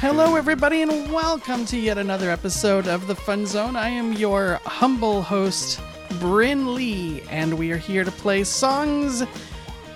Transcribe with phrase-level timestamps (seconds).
[0.00, 3.74] Hello, everybody, and welcome to yet another episode of the Fun Zone.
[3.74, 5.80] I am your humble host,
[6.20, 9.24] Brynn Lee, and we are here to play songs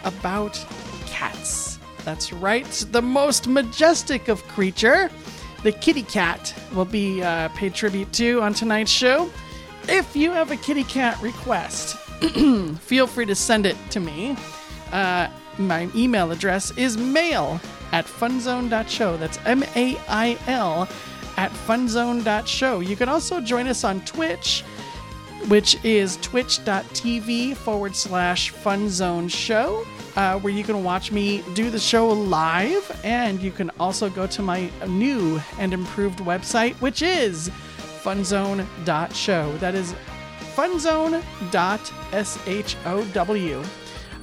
[0.02, 0.54] about
[1.06, 1.78] cats.
[2.04, 5.08] That's right, the most majestic of creature,
[5.62, 9.30] the kitty cat, will be uh, paid tribute to on tonight's show.
[9.88, 11.96] If you have a kitty cat request,
[12.80, 14.36] feel free to send it to me.
[14.90, 15.28] Uh,
[15.58, 17.60] my email address is mail
[17.92, 19.16] at funzone.show.
[19.18, 20.88] That's M A I L
[21.36, 22.80] at funzone.show.
[22.80, 24.64] You can also join us on Twitch,
[25.48, 29.86] which is twitch.tv forward slash funzone show,
[30.16, 33.00] uh, where you can watch me do the show live.
[33.04, 37.50] And you can also go to my new and improved website, which is
[38.02, 39.56] funzone.show.
[39.58, 39.94] That is
[40.54, 41.22] funzone.show.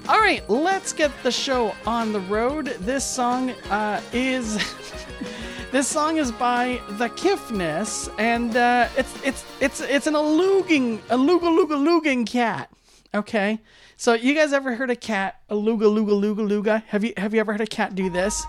[0.09, 2.65] All right, let's get the show on the road.
[2.79, 4.55] This song uh, is
[5.71, 11.43] this song is by the Kiffness, and uh, it's it's it's it's an aluging aluga
[11.43, 12.71] luga luging cat.
[13.13, 13.59] Okay,
[13.97, 16.83] so you guys ever heard a cat aluga luga luga luga?
[16.87, 18.43] Have you have you ever heard a cat do this?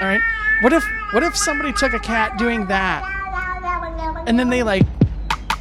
[0.00, 0.22] All right,
[0.62, 3.04] what if what if somebody took a cat doing that,
[4.26, 4.86] and then they like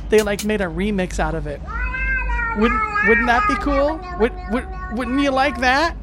[0.07, 1.59] they like made a remix out of it?
[2.57, 3.99] Wouldn't wouldn't that be cool?
[4.19, 5.95] Would, would wouldn't you like that?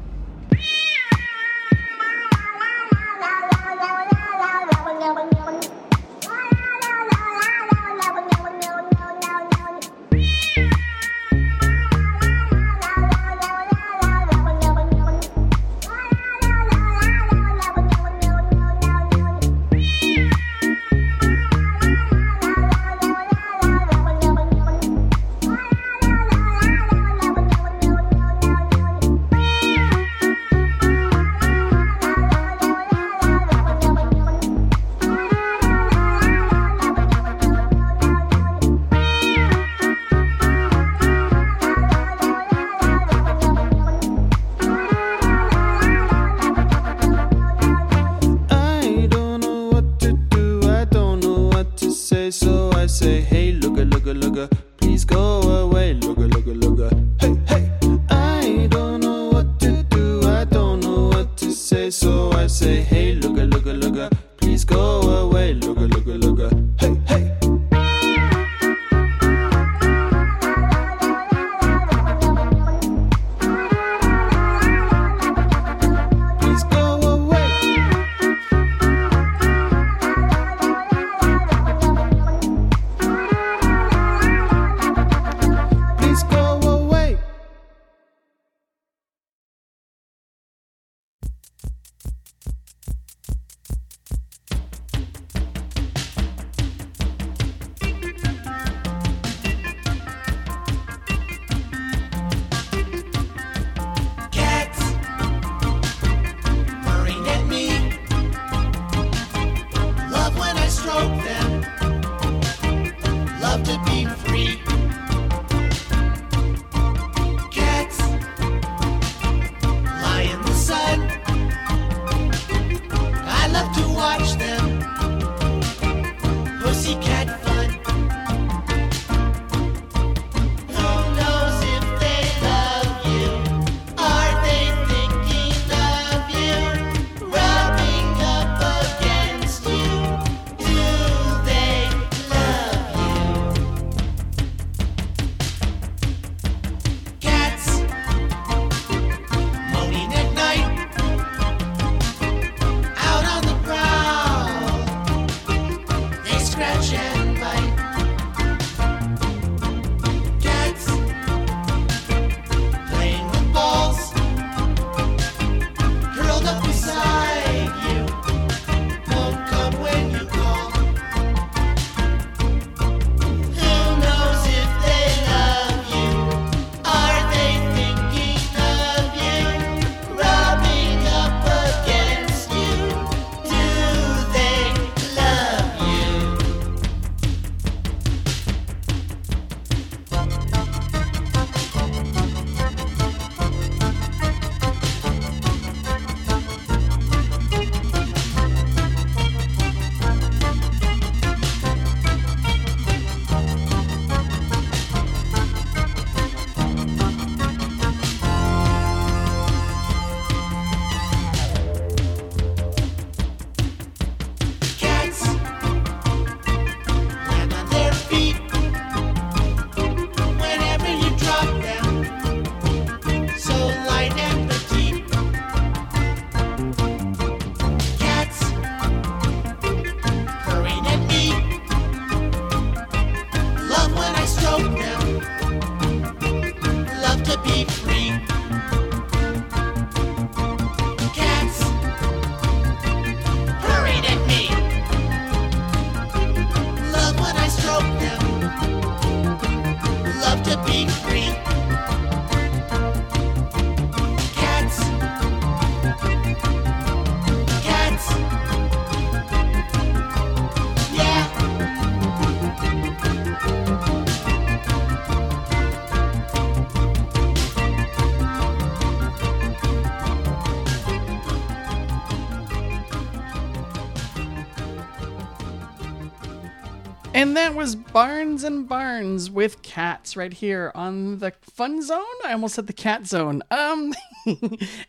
[277.29, 282.03] And that was Barnes and Barnes with cats right here on the fun zone.
[282.25, 283.43] I almost said the cat zone.
[283.51, 283.93] Um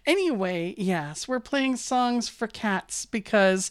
[0.07, 3.71] anyway, yes, we're playing songs for cats because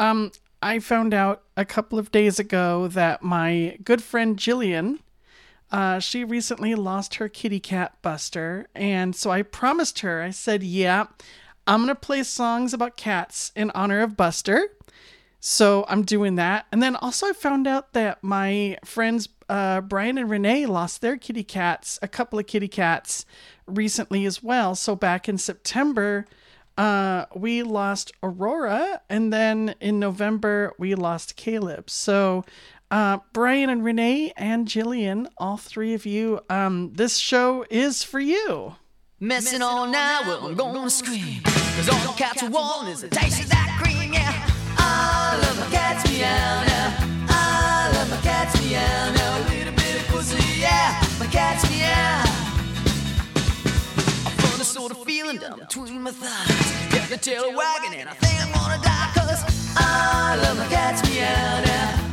[0.00, 4.98] um I found out a couple of days ago that my good friend Jillian
[5.70, 10.64] uh, she recently lost her kitty cat Buster, and so I promised her, I said,
[10.64, 11.06] Yeah,
[11.68, 14.70] I'm gonna play songs about cats in honor of Buster.
[15.40, 16.66] So I'm doing that.
[16.72, 21.16] And then also, I found out that my friends uh, Brian and Renee lost their
[21.16, 23.24] kitty cats, a couple of kitty cats
[23.66, 24.74] recently as well.
[24.74, 26.26] So back in September,
[26.76, 29.00] uh, we lost Aurora.
[29.08, 31.88] And then in November, we lost Caleb.
[31.88, 32.44] So
[32.90, 38.20] uh, Brian and Renee and Jillian, all three of you, um, this show is for
[38.20, 38.76] you.
[39.20, 41.42] Messing all night, well, I'm gonna scream.
[41.42, 44.57] Cause all the cats are wanting is a taste of that cream, yeah.
[55.68, 56.92] Between my thighs.
[56.92, 59.10] Get the tail wagging and I think I'm gonna die.
[59.14, 59.44] Cause
[59.76, 62.04] I love my cats meow now.
[62.04, 62.07] Uh,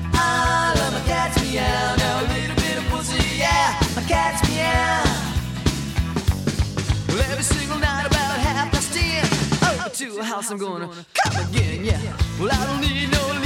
[10.35, 12.17] house I'm gonna come again, yeah.
[12.39, 13.44] Well, I don't need no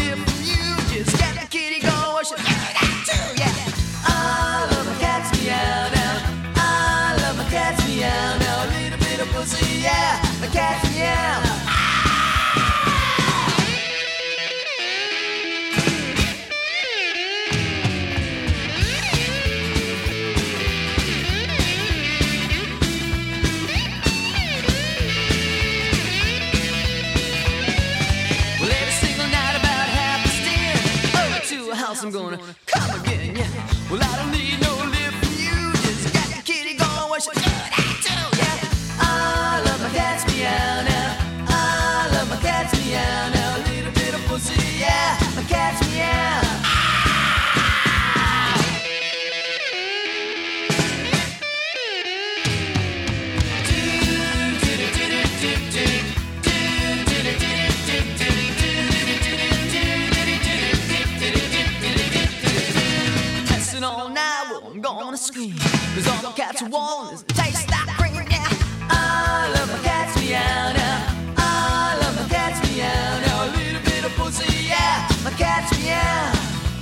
[66.60, 68.48] cats wanting is taste that yeah.
[68.90, 71.34] I love my cats meow now.
[71.38, 73.46] I love my cats meow now.
[73.46, 75.08] A little bit of pussy, yeah.
[75.24, 76.32] My cats meow.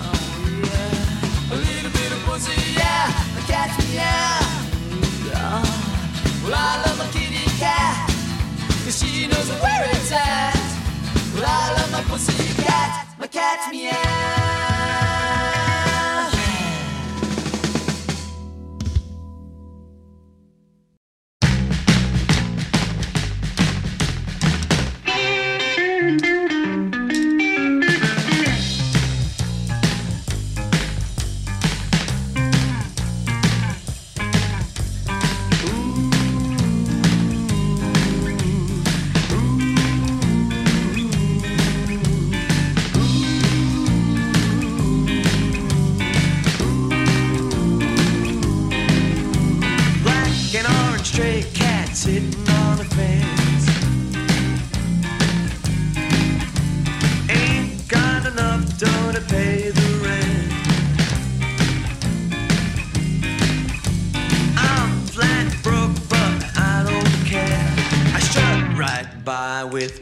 [0.01, 0.17] Oh,
[0.65, 1.53] yeah.
[1.53, 3.13] A little bit of pussy, yeah.
[3.35, 4.39] My cats meow.
[5.35, 5.61] Oh.
[6.43, 8.09] Well, I love my kitty cat.
[8.83, 10.57] Cause she knows where it's at.
[11.35, 13.07] Well, I love my pussy cat.
[13.19, 14.76] My cat's meow.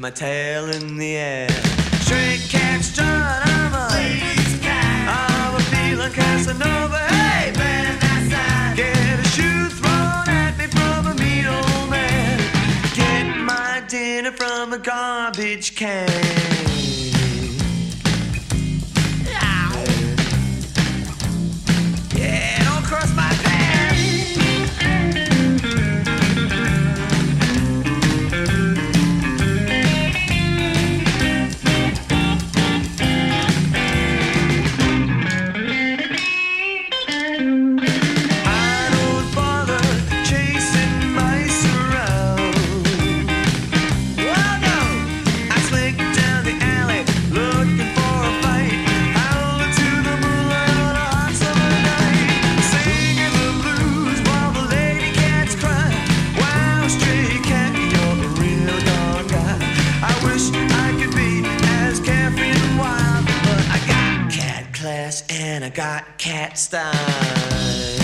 [0.05, 1.49] My tail in the air.
[2.01, 5.09] Stray cat strut, I'm a ladies cat.
[5.09, 6.99] I'm a feeling Casanova.
[7.07, 12.37] Hey, man, that's Get a shoe thrown at me from a mean old man.
[12.93, 16.44] Get my dinner from a garbage can.
[65.15, 67.94] ass and I got cat style.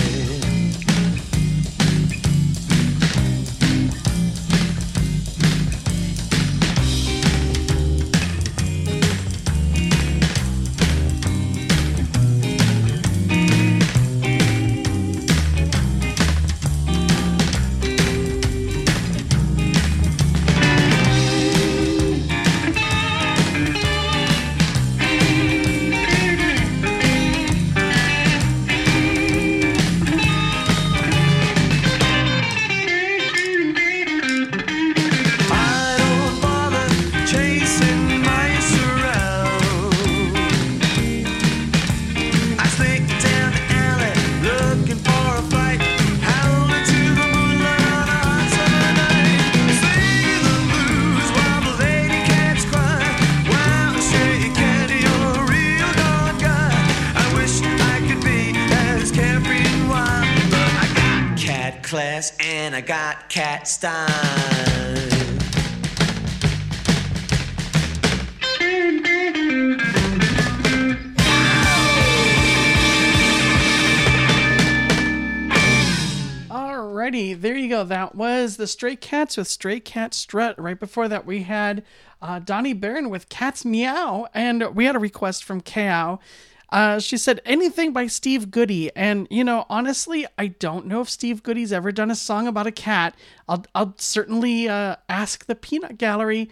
[78.62, 80.56] The Stray Cats with Stray Cat Strut.
[80.56, 81.82] Right before that, we had
[82.20, 86.20] uh, Donnie Barren with Cats Meow, and we had a request from Kao.
[86.68, 91.10] Uh, she said anything by Steve Goodie, and you know, honestly, I don't know if
[91.10, 93.16] Steve Goodie's ever done a song about a cat.
[93.48, 96.48] I'll, I'll certainly uh, ask the Peanut Gallery,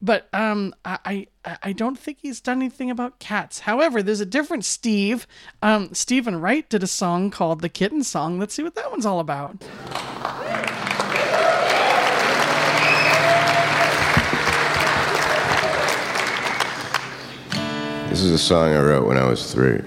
[0.00, 3.60] but um, I, I, I don't think he's done anything about cats.
[3.60, 5.28] However, there's a different Steve.
[5.62, 9.06] Um, Steven Wright did a song called "The Kitten Song." Let's see what that one's
[9.06, 9.62] all about.
[18.12, 19.80] This is a song I wrote when I was three.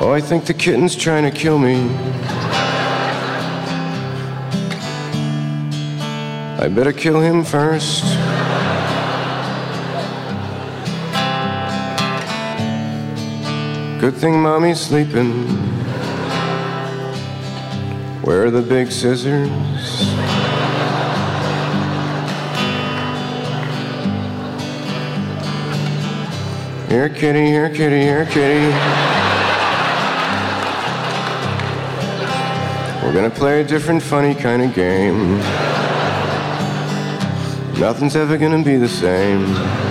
[0.00, 1.88] oh, I think the kitten's trying to kill me.
[6.58, 8.02] I better kill him first.
[14.00, 15.46] Good thing mommy's sleeping.
[18.22, 19.48] Where are the big scissors?
[26.90, 28.66] Here, kitty, here, kitty, here, kitty.
[33.00, 35.38] We're gonna play a different, funny kind of game.
[37.78, 39.89] Nothing's ever gonna be the same.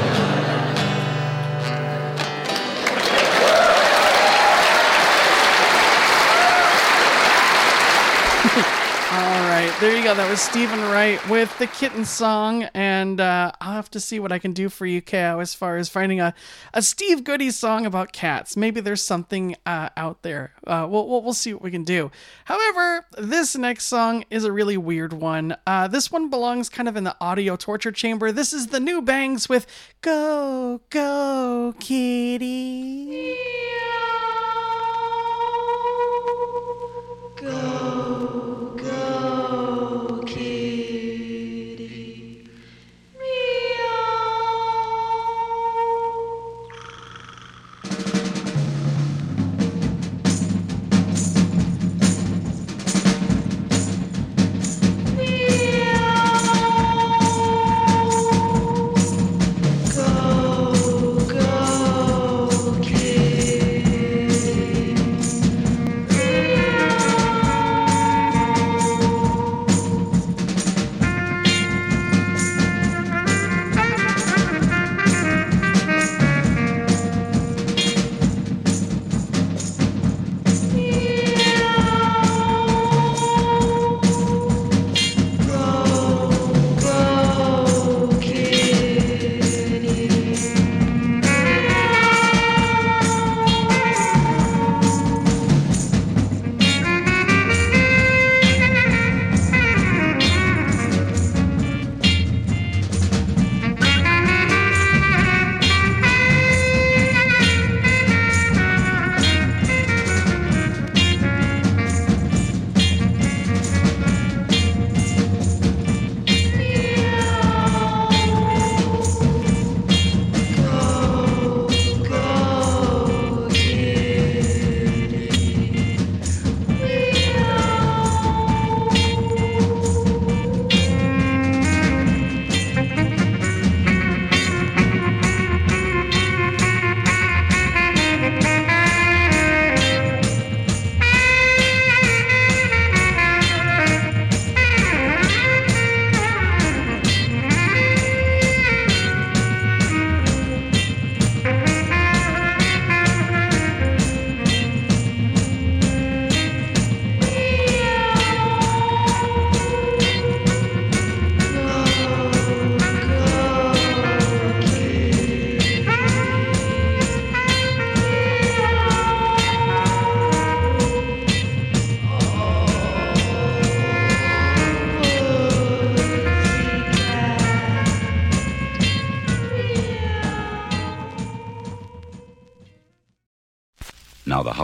[9.80, 10.14] There you go.
[10.14, 14.34] That was Steven Wright with the kitten song, and uh, I'll have to see what
[14.34, 16.34] I can do for you, Kao, as far as finding a,
[16.74, 18.58] a Steve Goodie song about cats.
[18.58, 20.52] Maybe there's something uh, out there.
[20.68, 22.12] Uh, we'll, we'll we'll see what we can do.
[22.44, 25.56] However, this next song is a really weird one.
[25.66, 28.34] Uh, this one belongs kind of in the audio torture chamber.
[28.34, 29.66] This is the new bangs with
[30.02, 33.38] "Go Go Kitty."
[37.38, 37.99] Go,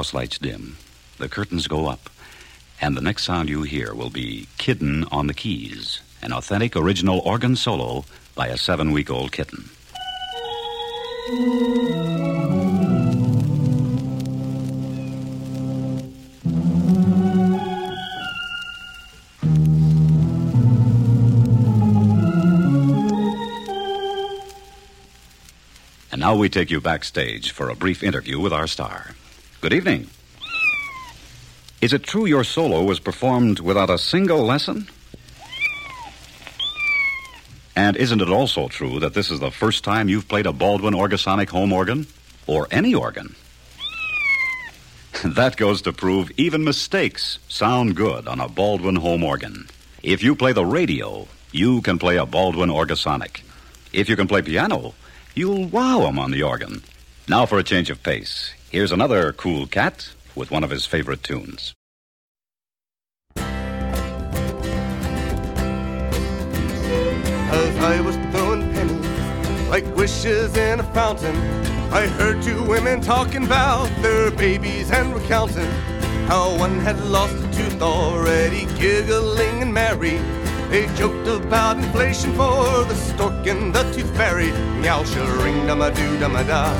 [0.05, 0.77] house lights dim,
[1.17, 2.11] the curtains go up,
[2.79, 7.21] and the next sound you hear will be Kitten on the Keys, an authentic original
[7.21, 9.67] organ solo by a seven week old kitten.
[26.11, 29.14] And now we take you backstage for a brief interview with our star.
[29.65, 30.07] Good evening.
[31.81, 34.87] Is it true your solo was performed without a single lesson?
[37.75, 40.93] And isn't it also true that this is the first time you've played a Baldwin
[40.93, 42.05] Orgasonic home organ?
[42.45, 43.33] Or any organ?
[45.23, 49.67] that goes to prove even mistakes sound good on a Baldwin home organ.
[50.03, 53.41] If you play the radio, you can play a Baldwin Orgasonic.
[53.91, 54.93] If you can play piano,
[55.33, 56.83] you'll wow wow 'em on the organ.
[57.27, 58.54] Now for a change of pace.
[58.71, 61.75] Here's another cool cat with one of his favorite tunes.
[63.37, 63.45] As
[67.77, 71.35] I was throwing pennies like wishes in a fountain,
[71.93, 75.69] I heard two women talking about their babies and recounting
[76.27, 80.17] how one had lost a tooth already, giggling and merry.
[80.69, 84.51] They joked about inflation for the stork and the tooth fairy.
[84.81, 85.03] Meow,
[85.43, 86.73] ring, dum a doo, dum a da.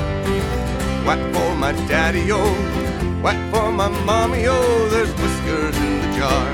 [1.06, 3.22] Whack for my daddy, oh.
[3.22, 4.90] Whack for my mommy, oh.
[4.90, 6.48] There's whiskers in the jar.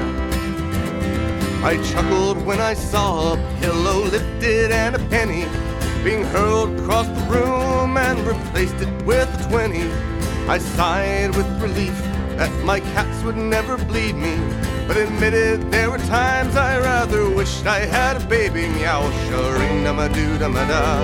[1.64, 5.46] I chuckled when I saw a pillow lifted and a penny
[6.04, 9.90] being hurled across the room and replaced it with a twenty.
[10.50, 11.98] I sighed with relief
[12.36, 14.36] that my cats would never bleed me,
[14.86, 18.68] but admitted there were times I rather wished I had a baby.
[18.68, 19.08] Meow,
[19.58, 21.00] ring, dum a doo, dum da.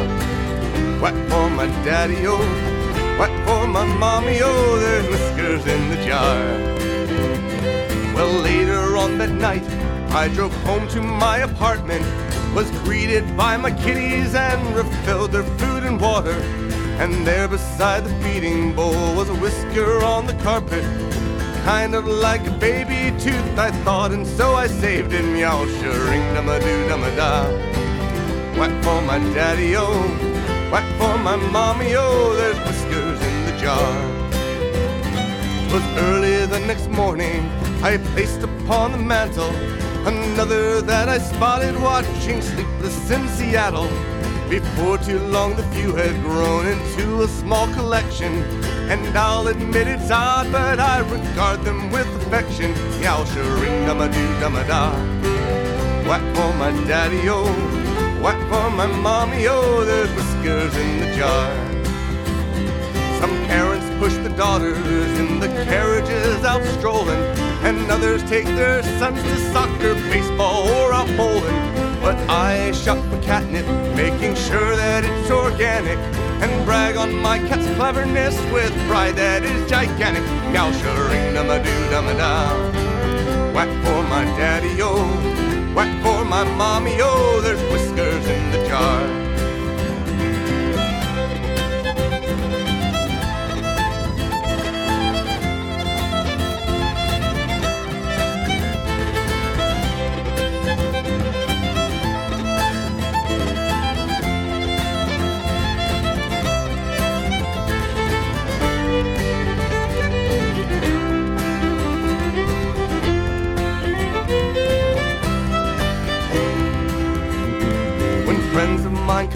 [0.99, 2.76] Whack for my daddy, oh.
[3.17, 4.77] Whack for my mommy, oh.
[4.80, 6.38] There's whiskers in the jar.
[8.13, 9.67] Well, later on that night,
[10.12, 12.06] I drove home to my apartment,
[12.53, 16.39] was greeted by my kitties and refilled their food and water.
[16.99, 20.84] And there beside the feeding bowl was a whisker on the carpet,
[21.63, 25.23] kind of like a baby tooth, I thought, and so I saved it.
[25.23, 27.47] Meow, ring, dum a doo, dum a da.
[28.60, 30.37] Whack for my daddy, oh.
[30.71, 32.34] Whack for my mommy, oh.
[32.36, 33.91] There's whiskers in the jar.
[35.69, 37.49] 'Twas early the next morning,
[37.84, 39.51] I placed upon the mantel
[40.08, 43.89] another that I spotted watching Sleepless in Seattle.
[44.49, 48.32] Before too long, the few had grown into a small collection,
[48.89, 52.71] and I'll admit it's odd, but I regard them with affection.
[53.01, 53.25] Meow,
[53.62, 54.91] ring, dum a doo, dum a da.
[56.08, 57.87] Whack for my daddy, oh.
[58.21, 59.86] Whack for my mommy, oh.
[59.86, 61.53] There's whiskers in the jar.
[63.19, 64.77] Some parents push the daughters
[65.19, 67.21] in the carriages out strolling,
[67.63, 71.58] and others take their sons to soccer, baseball, or out bowling.
[72.01, 75.97] But I shop for catnip, making sure that it's organic,
[76.41, 80.23] and brag on my cat's cleverness with pride that is gigantic.
[80.51, 80.69] Meow,
[81.10, 82.51] ring, dum a doo, dum a da.
[83.53, 85.06] Whack for my daddy, oh.
[85.75, 87.41] Whack for my mommy, oh.
[87.41, 89.26] There's whiskers in the jar.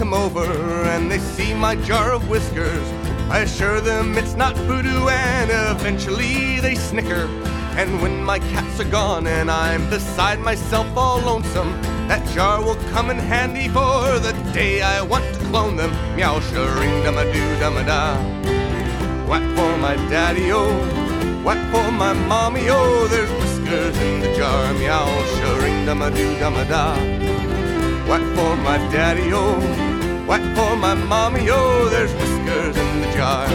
[0.02, 0.50] Come over
[0.88, 2.84] and they see my jar of whiskers,
[3.30, 7.26] I assure them it's not voodoo and eventually they snicker.
[7.78, 11.70] And when my cats are gone and I'm beside myself all lonesome,
[12.08, 15.92] that jar will come in handy for the day I want to clone them.
[16.16, 16.40] Meow,
[16.80, 18.16] ring, dum a doo, dum a da.
[19.28, 20.74] Whack for my daddy, oh.
[21.44, 23.06] Whack for my mommy, oh.
[23.06, 24.74] There's whiskers in the jar.
[24.74, 25.06] Meow,
[25.62, 26.96] ring, dum a doo, dum a da.
[28.08, 29.91] Whack for my daddy, oh.
[30.32, 31.90] Whack for my mommy, oh.
[31.90, 33.46] There's whiskers in the jar.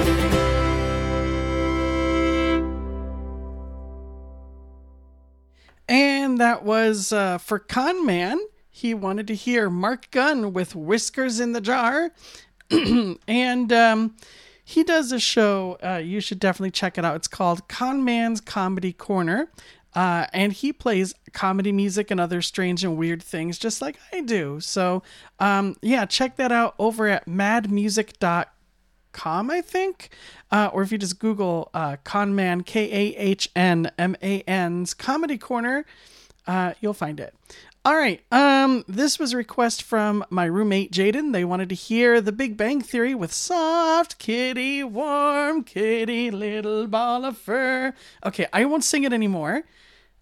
[5.89, 8.37] And that was uh, for Kahnman.
[8.69, 12.11] He wanted to hear Marc Gunn with Whiskers in the Jar.
[13.27, 14.15] and um,
[14.63, 15.79] he does a show.
[15.83, 17.15] Uh, you should definitely check it out.
[17.15, 19.49] It's called Kahnman's Comedy Corner.
[19.97, 24.21] Uh, and he plays comedy music and other strange and weird things just like I
[24.21, 24.59] do.
[24.59, 25.01] So,
[25.39, 28.45] um, yeah, check that out over at madmusic.com
[29.49, 30.09] I think.
[30.51, 34.93] Uh, or if you just Google uh, Kahnman, K A H N M A N's
[34.93, 35.83] Comedy Corner,
[36.45, 37.33] uh, you'll find it.
[37.83, 38.21] All right.
[38.31, 41.33] Um, this was a request from my roommate Jaden.
[41.33, 47.25] They wanted to hear The Big Bang Theory with soft kitty, warm kitty, little ball
[47.25, 47.95] of fur.
[48.23, 49.63] Okay, I won't sing it anymore.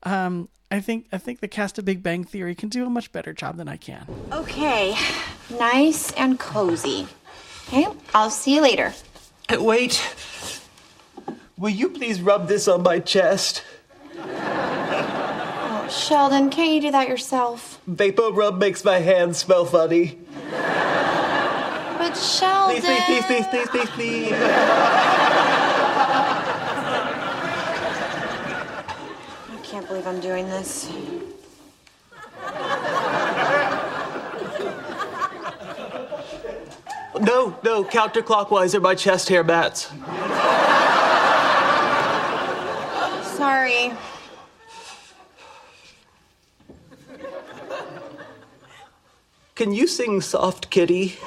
[0.05, 3.11] Um, I think I think the cast of Big Bang Theory can do a much
[3.11, 4.05] better job than I can.
[4.31, 4.95] Okay,
[5.49, 7.07] nice and cozy.
[7.67, 8.93] Okay, I'll see you later.
[9.51, 10.01] Wait.
[11.57, 13.63] Will you please rub this on my chest?
[14.17, 17.79] Oh, Sheldon, can't you do that yourself?
[17.87, 20.19] Vapor rub makes my hands smell funny.
[21.97, 22.81] But Sheldon.
[22.81, 23.89] Please, please, please, please, please, please,
[24.31, 25.24] please.
[29.85, 30.89] Can't believe I'm doing this.
[37.21, 39.91] No, no, counterclockwise are my chest hair bats.
[43.37, 43.93] Sorry.
[49.55, 51.17] Can you sing Soft Kitty?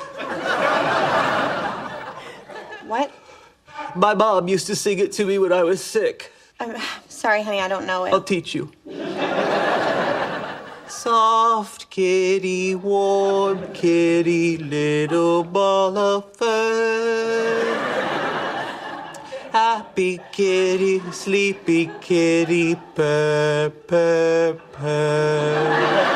[2.86, 3.10] What?
[3.94, 6.32] My mom used to sing it to me when I was sick.
[6.60, 6.76] I'm
[7.18, 8.12] sorry, honey, I don't know it.
[8.12, 8.70] I'll teach you.
[10.86, 17.74] Soft kitty, warm kitty, little ball of fur.
[19.50, 26.08] Happy kitty, sleepy kitty, purr, purr, purr.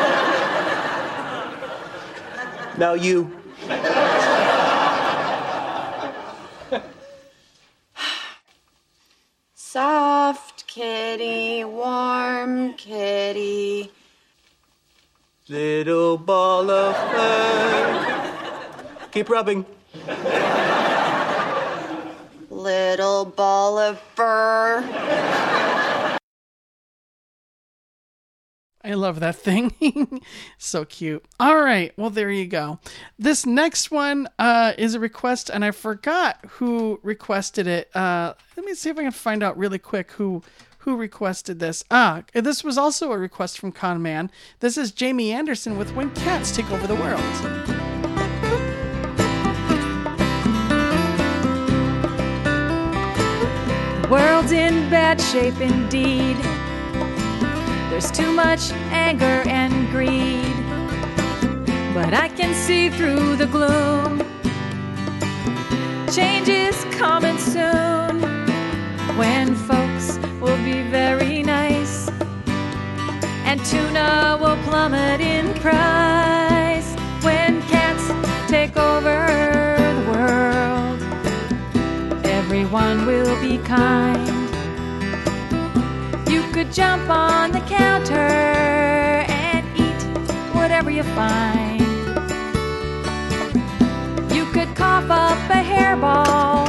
[2.79, 3.31] Now you.
[9.55, 13.91] Soft kitty, warm kitty.
[15.47, 18.49] Little ball of fur.
[19.11, 19.67] Keep rubbing.
[22.49, 25.62] Little ball of fur.
[28.85, 30.21] I love that thing.
[30.59, 31.25] so cute.
[31.39, 31.93] All right.
[31.97, 32.79] Well, there you go.
[33.19, 37.95] This next one uh, is a request, and I forgot who requested it.
[37.95, 40.43] Uh, let me see if I can find out really quick who
[40.79, 41.85] who requested this.
[41.93, 44.31] Ah, this was also a request from Kahnman.
[44.59, 47.21] This is Jamie Anderson with When Cats Take Over the World.
[54.11, 56.37] World's in bad shape indeed.
[57.93, 60.57] There's too much anger and greed.
[61.93, 64.21] But I can see through the gloom.
[66.11, 68.23] Change is coming soon
[69.19, 72.09] when folks will be very nice
[73.45, 78.09] and tuna will plummet in price when cats
[78.51, 80.99] take over the world.
[82.25, 84.22] Everyone will be kind.
[86.73, 90.03] Jump on the counter and eat
[90.55, 91.83] whatever you find.
[94.33, 96.67] You could cough up a hairball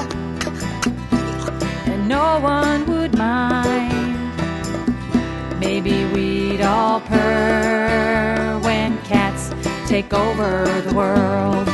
[1.87, 4.17] and no one would mind.
[5.61, 9.51] Maybe we'd all purr when cats
[9.87, 11.72] take over the world.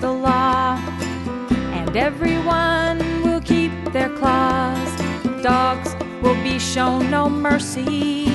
[0.00, 0.76] The law,
[1.72, 4.90] and everyone will keep their claws.
[5.42, 8.26] Dogs will be shown no mercy.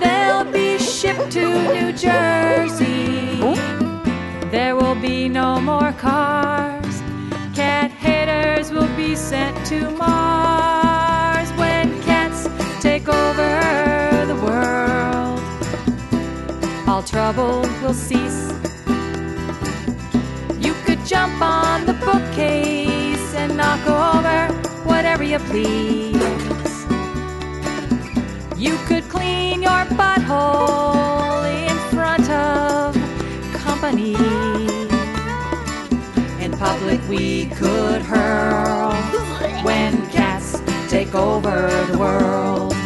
[0.00, 3.40] They'll be shipped to New Jersey.
[4.50, 7.02] There will be no more cars.
[7.54, 12.48] Cat haters will be sent to Mars when cats
[12.80, 15.40] take over the world.
[16.88, 18.67] All trouble will cease.
[21.08, 24.52] Jump on the bookcase and knock over
[24.84, 26.84] whatever you please.
[28.58, 32.94] You could clean your butthole in front of
[33.54, 34.16] company.
[36.44, 38.92] In public, we could hurl
[39.64, 42.77] when cats take over the world.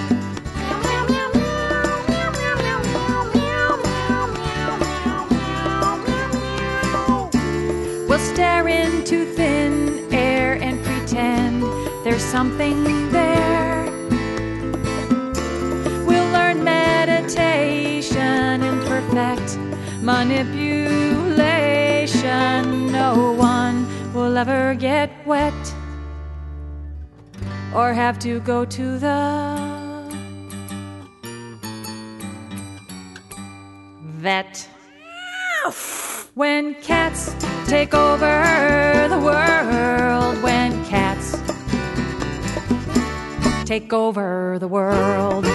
[8.32, 11.62] stare into thin air and pretend
[12.02, 13.84] there's something there.
[16.06, 19.58] We'll learn meditation and perfect
[20.00, 22.90] manipulation.
[22.90, 25.74] No one will ever get wet
[27.74, 29.60] or have to go to the
[34.22, 34.66] vet.
[36.34, 36.74] When
[37.72, 41.40] take over the world, when cats
[43.64, 45.46] take over the world.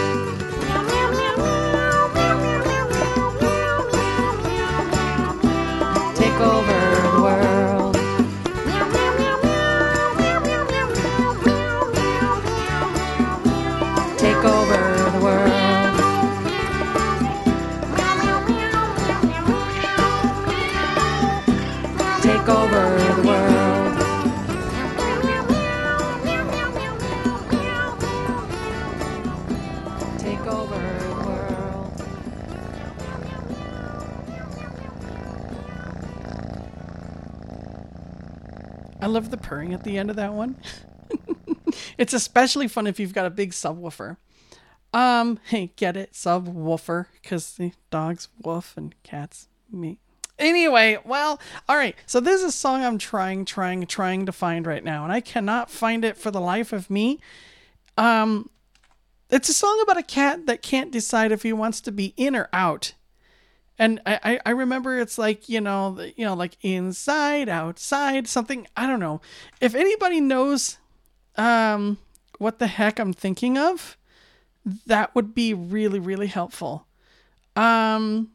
[39.18, 40.56] Love the purring at the end of that one.
[41.98, 44.18] it's especially fun if you've got a big subwoofer.
[44.94, 46.14] Um, hey, get it?
[46.14, 49.98] Subwoofer, because the dogs woof and cats me.
[50.38, 51.96] Anyway, well, all right.
[52.06, 55.20] So this is a song I'm trying, trying, trying to find right now, and I
[55.20, 57.20] cannot find it for the life of me.
[57.98, 58.52] Um,
[59.32, 62.36] it's a song about a cat that can't decide if he wants to be in
[62.36, 62.94] or out.
[63.80, 68.66] And I, I, remember it's like, you know, you know, like inside, outside, something.
[68.76, 69.22] I don't know.
[69.62, 70.78] If anybody knows
[71.36, 72.00] um
[72.40, 73.98] what the heck I'm thinking of,
[74.88, 76.88] that would be really, really helpful.
[77.56, 78.32] Um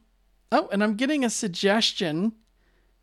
[0.53, 2.33] oh, and I'm getting a suggestion.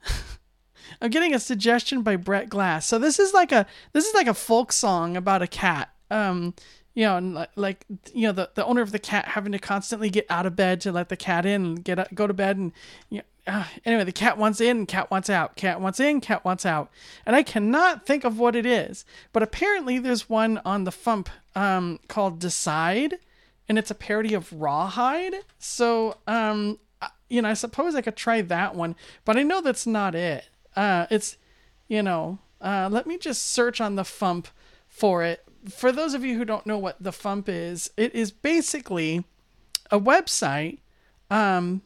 [1.02, 2.86] I'm getting a suggestion by Brett Glass.
[2.88, 5.89] So this is like a this is like a folk song about a cat.
[6.12, 6.56] Um,
[6.93, 9.60] you know, and li- like you know, the, the owner of the cat having to
[9.60, 12.34] constantly get out of bed to let the cat in and get up- go to
[12.34, 12.71] bed, and
[13.10, 16.43] you know, ah, anyway, the cat wants in, cat wants out, cat wants in, cat
[16.43, 16.89] wants out,
[17.25, 19.06] and I cannot think of what it is.
[19.34, 23.15] But apparently, there's one on the Fump um, called Decide,
[23.67, 25.36] and it's a parody of Rawhide.
[25.58, 26.80] So um,
[27.30, 30.49] you know, I suppose I could try that one, but I know that's not it.
[30.75, 31.38] Uh, it's,
[31.88, 34.47] you know, uh, let me just search on the Fump
[34.88, 35.45] for it.
[35.67, 39.25] For those of you who don't know what the Fump is, it is basically
[39.91, 40.79] a website.
[41.29, 41.81] Um,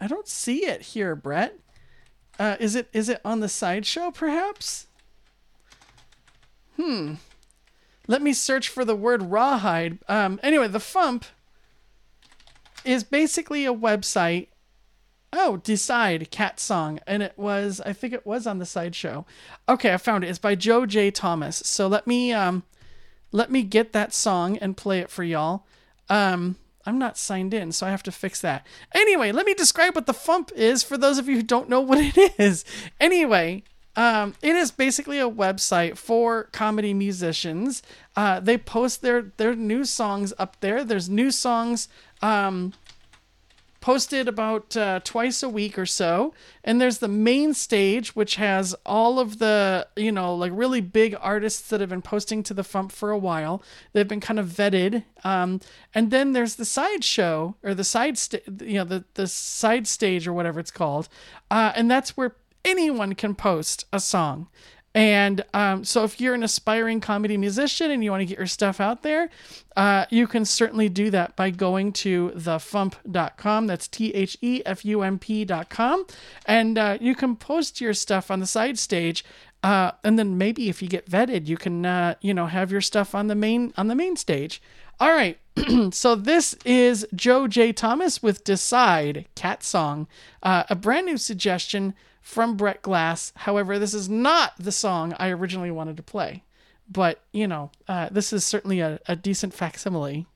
[0.00, 1.58] I don't see it here, Brett.
[2.38, 4.86] Uh, is it is it on the sideshow perhaps?
[6.76, 7.14] Hmm.
[8.08, 9.98] Let me search for the word rawhide.
[10.08, 11.24] Um, anyway, the Fump
[12.84, 14.48] is basically a website.
[15.32, 17.00] Oh, Decide Cat Song.
[17.06, 19.24] And it was, I think it was on the sideshow.
[19.68, 20.28] Okay, I found it.
[20.28, 21.10] It's by Joe J.
[21.10, 21.56] Thomas.
[21.64, 22.64] So let me um
[23.30, 25.64] let me get that song and play it for y'all.
[26.08, 28.66] Um I'm not signed in, so I have to fix that.
[28.94, 31.80] Anyway, let me describe what the Fump is for those of you who don't know
[31.82, 32.64] what it is.
[33.00, 33.62] Anyway,
[33.94, 37.82] um, it is basically a website for comedy musicians.
[38.16, 40.82] Uh, they post their their new songs up there.
[40.82, 41.88] There's new songs
[42.22, 42.72] um,
[43.82, 46.32] posted about uh, twice a week or so.
[46.64, 51.14] And there's the main stage which has all of the you know like really big
[51.20, 53.62] artists that have been posting to the fump for a while.
[53.92, 55.60] They've been kind of vetted um,
[55.94, 59.86] and then there's the side show or the side sta- you know the, the side
[59.86, 61.08] stage or whatever it's called.
[61.50, 64.48] Uh, and that's where anyone can post a song
[64.94, 68.46] and um, so, if you're an aspiring comedy musician and you want to get your
[68.46, 69.30] stuff out there,
[69.74, 73.66] uh, you can certainly do that by going to thefump.com.
[73.66, 76.06] That's T H E F U M P.com.
[76.44, 79.24] And uh, you can post your stuff on the side stage.
[79.62, 82.80] Uh, and then maybe if you get vetted, you can, uh, you know, have your
[82.80, 84.60] stuff on the main on the main stage.
[85.00, 85.38] All right.
[85.90, 87.72] so this is Joe J.
[87.72, 90.06] Thomas with Decide Cat Song,
[90.42, 93.32] uh, a brand new suggestion from Brett Glass.
[93.36, 96.44] However, this is not the song I originally wanted to play,
[96.88, 100.26] but you know, uh, this is certainly a, a decent facsimile.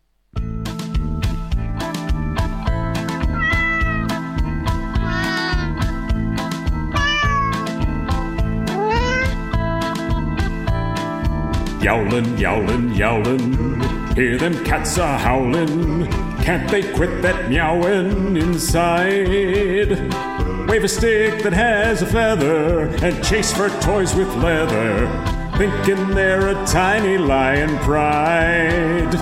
[11.80, 16.10] Yowlin', yowlin', yowlin', hear them cats a howlin'.
[16.42, 20.55] Can't they quit that meowing inside?
[20.68, 25.06] Wave a stick that has a feather and chase for toys with leather,
[25.56, 29.12] thinking they're a tiny lion pride.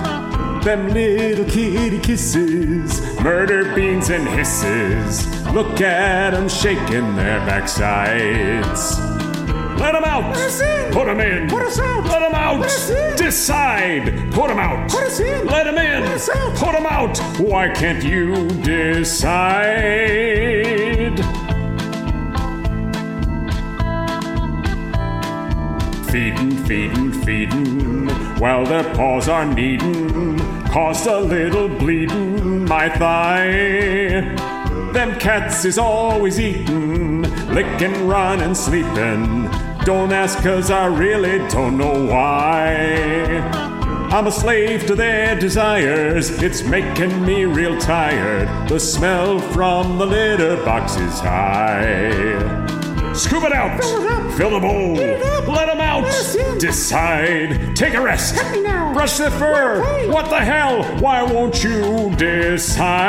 [0.65, 5.27] Them little kitty kisses, murder beans and hisses.
[5.53, 9.24] Look at 'em shaking their backsides.
[9.79, 10.35] Let 'em out.
[10.93, 11.49] Put 'em in.
[11.49, 12.05] Put us out.
[12.07, 12.63] Let 'em out.
[13.17, 14.33] Decide.
[14.33, 14.89] Put 'em out.
[14.91, 15.47] Put us in.
[15.47, 16.03] Let Let 'em in.
[16.03, 17.19] Put Put 'em out.
[17.39, 19.55] Why can't you decide?
[26.11, 28.09] Feedin', feedin', feedin',
[28.39, 30.39] while their paws are kneadin',
[30.71, 34.23] caused a little bleedin' my thigh.
[34.93, 39.49] Them cats is always eatin', lickin', runnin', sleepin'.
[39.85, 43.27] Don't ask, cause I really don't know why.
[44.11, 48.69] I'm a slave to their desires, it's making me real tired.
[48.69, 53.13] The smell from the litter box is high.
[53.13, 53.79] Scoop it out.
[54.39, 54.95] Fill the bowl.
[54.95, 56.05] Let them out.
[56.59, 57.77] Decide.
[57.77, 58.37] Take a rest.
[58.95, 60.09] Brush the fur.
[60.11, 60.83] What the hell?
[60.99, 63.05] Why won't you decide?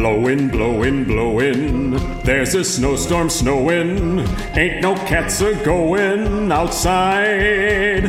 [0.00, 1.90] Blowin', blowin', blowin'.
[2.24, 4.20] There's a snowstorm snowin'.
[4.56, 8.06] Ain't no cats a goin' outside.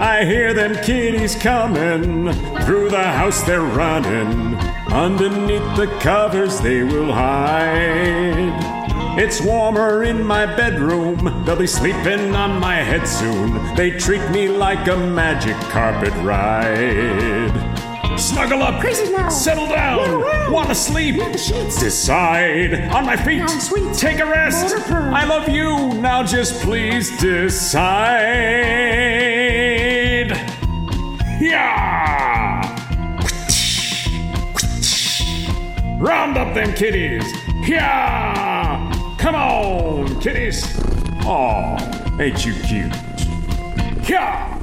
[0.00, 2.32] I hear them kitties comin'.
[2.64, 4.54] Through the house they're runnin'.
[4.90, 9.18] Underneath the covers they will hide.
[9.18, 11.44] It's warmer in my bedroom.
[11.44, 13.76] They'll be sleeping on my head soon.
[13.76, 17.89] They treat me like a magic carpet ride.
[18.20, 18.80] Snuggle up.
[18.80, 19.28] Crazy now.
[19.30, 20.52] Settle down.
[20.52, 21.16] Wanna sleep?
[21.16, 22.74] Decide.
[22.92, 23.48] On my feet.
[23.96, 24.74] Take a rest.
[24.90, 25.94] I love you.
[25.94, 27.90] Now just please decide.
[31.40, 32.60] Yeah.
[35.98, 37.24] Round up them kitties.
[37.66, 39.16] Yeah.
[39.18, 40.64] Come on, kitties.
[41.24, 41.76] Oh,
[42.20, 42.94] ain't you cute?
[44.08, 44.59] Yeah.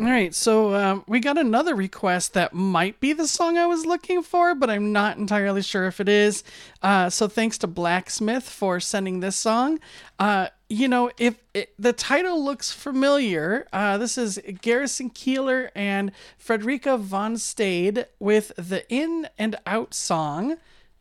[0.00, 3.84] All right, so um, we got another request that might be the song I was
[3.84, 6.42] looking for, but I'm not entirely sure if it is.
[6.82, 9.78] Uh, so thanks to Blacksmith for sending this song.
[10.18, 16.12] Uh, you know, if it, the title looks familiar, uh, this is Garrison Keillor and
[16.38, 20.56] Frederica von Stade with the In and Out song,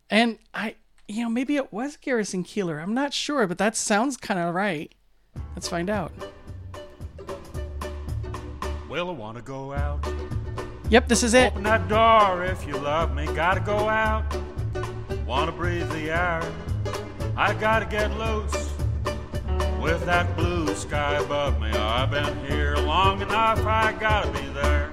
[0.09, 0.75] and I,
[1.07, 2.83] you know, maybe it was Garrison Keillor.
[2.83, 4.93] I'm not sure, but that sounds kind of right.
[5.55, 6.11] Let's find out.
[8.89, 10.03] Well, I want to go out.
[10.89, 11.51] Yep, this is it.
[11.51, 13.27] Open that door if you love me.
[13.27, 14.25] Gotta go out.
[15.27, 16.41] Wanna breathe the air.
[17.37, 18.73] I gotta get loose
[19.79, 21.69] with that blue sky above me.
[21.69, 23.63] I've been here long enough.
[23.63, 24.89] I gotta be there.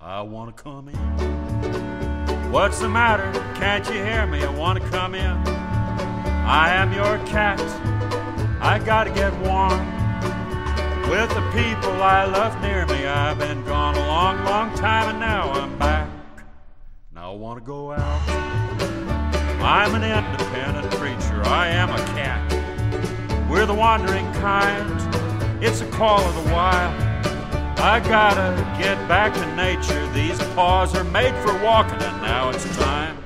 [0.00, 2.50] I wanna come in.
[2.50, 3.30] What's the matter?
[3.54, 4.42] Can't you hear me?
[4.42, 5.36] I wanna come in.
[6.46, 7.60] I am your cat.
[8.62, 9.93] I gotta get warm
[11.08, 13.06] with the people I love near me.
[13.06, 16.08] I've been gone a long, long time, and now I'm back.
[17.14, 18.28] Now I want to go out.
[19.60, 21.42] I'm an independent creature.
[21.44, 23.50] I am a cat.
[23.50, 25.62] We're the wandering kind.
[25.62, 26.94] It's a call of the wild.
[27.78, 30.06] I gotta get back to nature.
[30.12, 33.22] These paws are made for walking, and now it's time.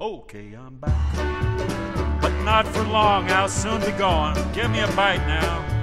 [0.00, 2.20] Okay, I'm back.
[2.22, 4.36] But not for long, I'll soon be gone.
[4.52, 5.79] Give me a bite now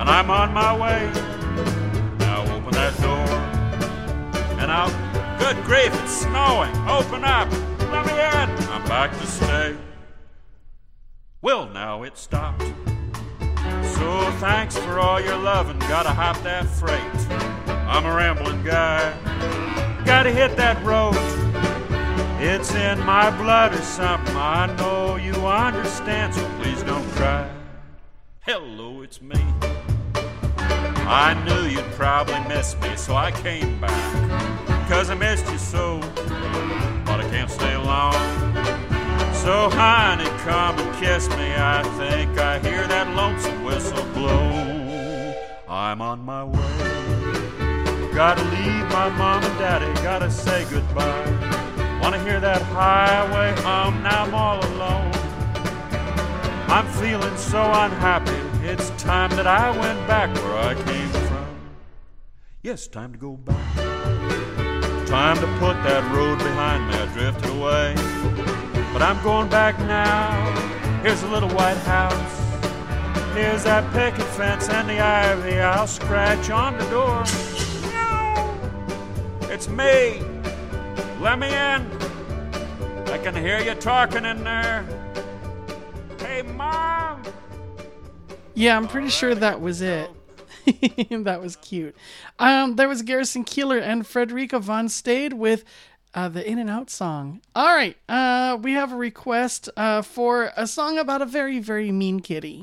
[0.00, 1.12] and I'm on my way.
[2.20, 3.36] Now open that door,
[4.58, 4.90] and I'll.
[5.38, 6.74] Good grief, it's snowing.
[6.88, 7.50] Open up.
[7.92, 8.68] Let me in.
[8.70, 9.76] I'm back to stay.
[11.42, 12.62] Well, now it stopped.
[13.94, 15.78] So thanks for all your loving.
[15.80, 17.30] Gotta hop that freight.
[17.88, 19.12] I'm a rambling guy.
[20.04, 21.14] Gotta hit that road.
[22.40, 24.36] It's in my blood or something.
[24.36, 27.50] I know you understand, so please don't cry.
[28.40, 29.36] Hello, it's me.
[31.12, 34.88] I knew you'd probably miss me, so I came back.
[34.88, 35.98] Cause I missed you so,
[37.04, 38.14] but I can't stay long.
[39.34, 41.52] So, honey, come and kiss me.
[41.56, 45.34] I think I hear that lonesome whistle blow.
[45.68, 48.12] I'm on my way.
[48.14, 51.98] Gotta leave my mom and daddy, gotta say goodbye.
[52.00, 55.10] Wanna hear that highway hum, now I'm all alone.
[56.68, 58.49] I'm feeling so unhappy.
[58.62, 61.46] It's time that I went back where I came from.
[62.62, 63.76] Yes, time to go back.
[65.06, 66.94] Time to put that road behind me.
[66.94, 67.94] I drifted away.
[68.92, 70.30] But I'm going back now.
[71.02, 72.40] Here's a little white house.
[73.34, 75.58] Here's that picket fence and the ivy.
[75.58, 77.24] I'll scratch on the door.
[77.90, 79.48] No!
[79.48, 80.20] It's me.
[81.18, 81.90] Let me in.
[83.08, 84.84] I can hear you talking in there.
[86.18, 87.22] Hey, Mom!
[88.60, 90.10] Yeah, I'm pretty sure that was it.
[91.24, 91.96] that was cute.
[92.38, 95.64] Um, there was Garrison Keillor and Frederica von Stade with
[96.12, 97.40] uh, the In and Out song.
[97.56, 101.90] All right, uh, we have a request uh, for a song about a very, very
[101.90, 102.62] mean kitty.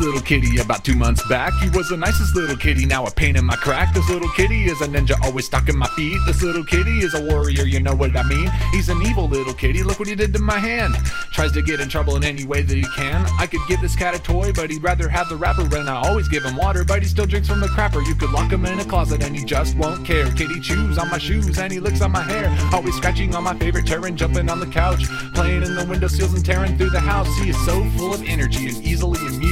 [0.00, 1.52] Little kitty about two months back.
[1.62, 3.94] He was the nicest little kitty, now a pain in my crack.
[3.94, 6.18] This little kitty is a ninja, always stalking my feet.
[6.26, 8.50] This little kitty is a warrior, you know what I mean.
[8.72, 10.94] He's an evil little kitty, look what he did to my hand.
[11.32, 13.26] Tries to get in trouble in any way that he can.
[13.38, 15.94] I could give this cat a toy, but he'd rather have the wrapper, and I
[15.94, 18.06] always give him water, but he still drinks from the crapper.
[18.06, 20.30] You could lock him in a closet and he just won't care.
[20.32, 22.54] Kitty chews on my shoes and he licks on my hair.
[22.72, 25.04] Always scratching on my favorite and jumping on the couch.
[25.34, 27.28] Playing in the windowsills and tearing through the house.
[27.38, 29.49] He is so full of energy and easily amused.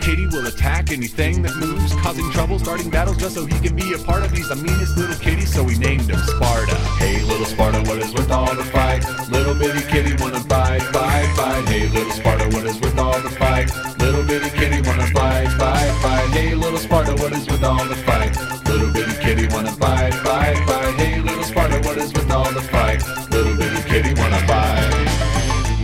[0.00, 3.92] Kitty will attack anything that moves, causing trouble, starting battles just so he can be
[3.92, 4.32] a part of.
[4.32, 6.74] He's the meanest little kitty, so we named him Sparta.
[6.96, 9.04] Hey, little Sparta, what is with all the fight?
[9.28, 11.68] Little bitty kitty wanna fight, fight, fight.
[11.68, 13.70] Hey, little Sparta, what is with all the fight?
[13.98, 16.28] Little bitty kitty wanna fight, fight, fight.
[16.30, 18.34] Hey, little Sparta, what is with all the fight?
[18.66, 20.94] Little bitty kitty wanna fight, fight, fight.
[20.94, 23.02] Hey, little Sparta, what is with all the fight?
[23.30, 25.08] Little bitty kitty wanna fight.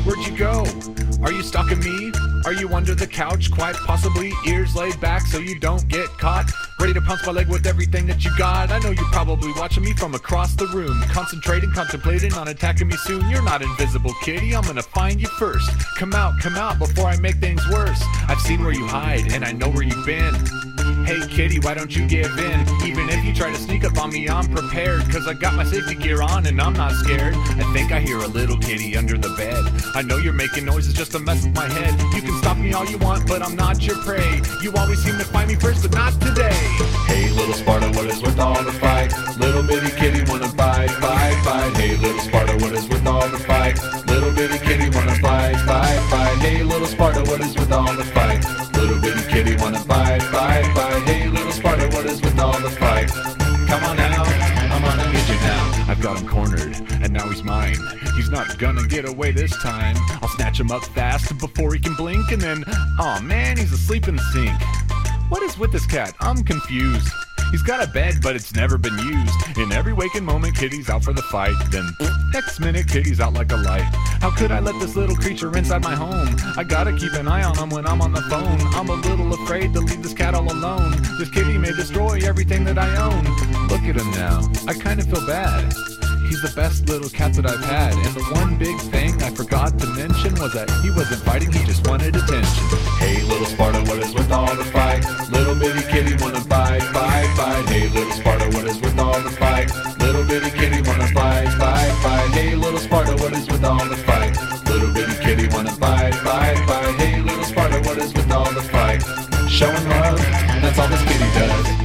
[0.07, 0.65] Where'd you go?
[1.23, 2.13] Are you stalking me?
[2.47, 3.51] Are you under the couch?
[3.51, 6.49] Quite possibly, ears laid back so you don't get caught.
[6.79, 8.71] Ready to pounce my leg with everything that you got.
[8.71, 11.03] I know you're probably watching me from across the room.
[11.09, 13.29] Concentrating, contemplating on attacking me soon.
[13.29, 14.55] You're not invisible, kitty.
[14.55, 15.69] I'm gonna find you first.
[15.97, 18.01] Come out, come out before I make things worse.
[18.29, 20.76] I've seen where you hide, and I know where you've been.
[21.07, 22.61] Hey kitty, why don't you give in?
[22.85, 25.09] Even if you try to sneak up on me, I'm prepared.
[25.09, 27.37] Cause I got my safety gear on and I'm not scared.
[27.37, 29.63] I think I hear a little kitty under the bed.
[29.95, 31.95] I know you're making noises just to mess with my head.
[32.13, 34.41] You can stop me all you want, but I'm not your prey.
[34.63, 36.59] You always seem to find me first, but not today.
[37.07, 39.13] Hey little Sparta, what is with all the fight?
[39.39, 41.77] Little bitty kitty wanna fight, fight, fight.
[41.77, 43.79] Hey little Sparta, what is with all the fight?
[44.09, 46.37] Little bitty kitty wanna fight, fight, fight.
[46.39, 48.56] Hey little Sparta, what is with all the fight?
[48.87, 51.03] Little bitty kitty wanna bite, bite, bite.
[51.09, 53.09] Hey little Sparta, what is with all the fight?
[53.67, 55.87] Come on out, I'm gonna get you now.
[55.89, 57.79] I've got him cornered, and now he's mine.
[58.15, 59.97] He's not gonna get away this time.
[60.23, 62.63] I'll snatch him up fast before he can blink, and then,
[63.01, 64.55] oh man, he's asleep in the sink.
[65.29, 66.15] What is with this cat?
[66.21, 67.09] I'm confused.
[67.51, 69.59] He's got a bed, but it's never been used.
[69.59, 71.55] In every waking moment, Kitty's out for the fight.
[71.71, 71.85] Then,
[72.33, 73.83] next minute, Kitty's out like a light.
[74.21, 76.37] How could I let this little creature inside my home?
[76.57, 78.61] I gotta keep an eye on him when I'm on the phone.
[78.75, 80.93] I'm a little afraid to leave this cat all alone.
[81.19, 83.25] This kitty may destroy everything that I own.
[83.67, 84.49] Look at him now.
[84.69, 85.75] I kinda feel bad.
[86.29, 87.95] He's the best little cat that I've had.
[87.95, 91.65] And the one big thing I forgot to mention was that he wasn't fighting, he
[91.65, 92.65] just wanted attention.
[92.99, 95.07] Hey, little Sparta, what is with all the fight?
[95.31, 97.67] Little bitty kitty wanna bite, bite, bite.
[97.71, 99.71] Hey, little Sparta, what is with all the fight?
[99.99, 102.31] Little bitty kitty wanna bite, bite, bite.
[102.35, 104.35] Hey, little Sparta, what is with all the fight?
[104.67, 106.95] Little bitty kitty wanna bite, bite, bite.
[106.99, 109.01] Hey, little Sparta, what is with all the fight?
[109.49, 110.19] Showing love,
[110.61, 111.76] that's all this kitty does.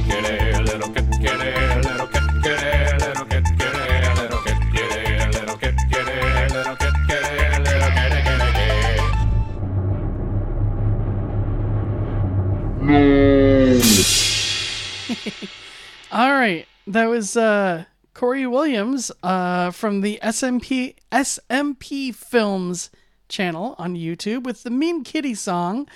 [16.12, 22.90] All right, that was uh, Corey Williams uh, from the SMP SMP Films
[23.28, 25.88] channel on YouTube with the Mean Kitty song.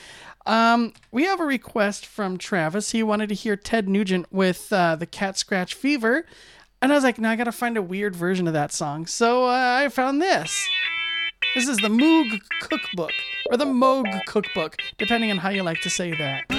[0.46, 2.92] Um, we have a request from Travis.
[2.92, 6.24] He wanted to hear Ted Nugent with uh, the Cat Scratch Fever,
[6.80, 9.44] and I was like, "No, I gotta find a weird version of that song." So
[9.44, 10.66] uh, I found this.
[11.54, 13.12] This is the Moog Cookbook
[13.50, 16.55] or the Moog Cookbook, depending on how you like to say that.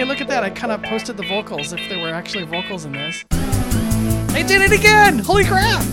[0.00, 0.42] Hey, look at that.
[0.42, 3.22] I kind of posted the vocals if there were actually vocals in this.
[3.32, 5.18] I did it again!
[5.18, 5.84] Holy crap!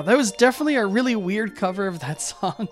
[0.00, 2.68] Wow, that was definitely a really weird cover of that song.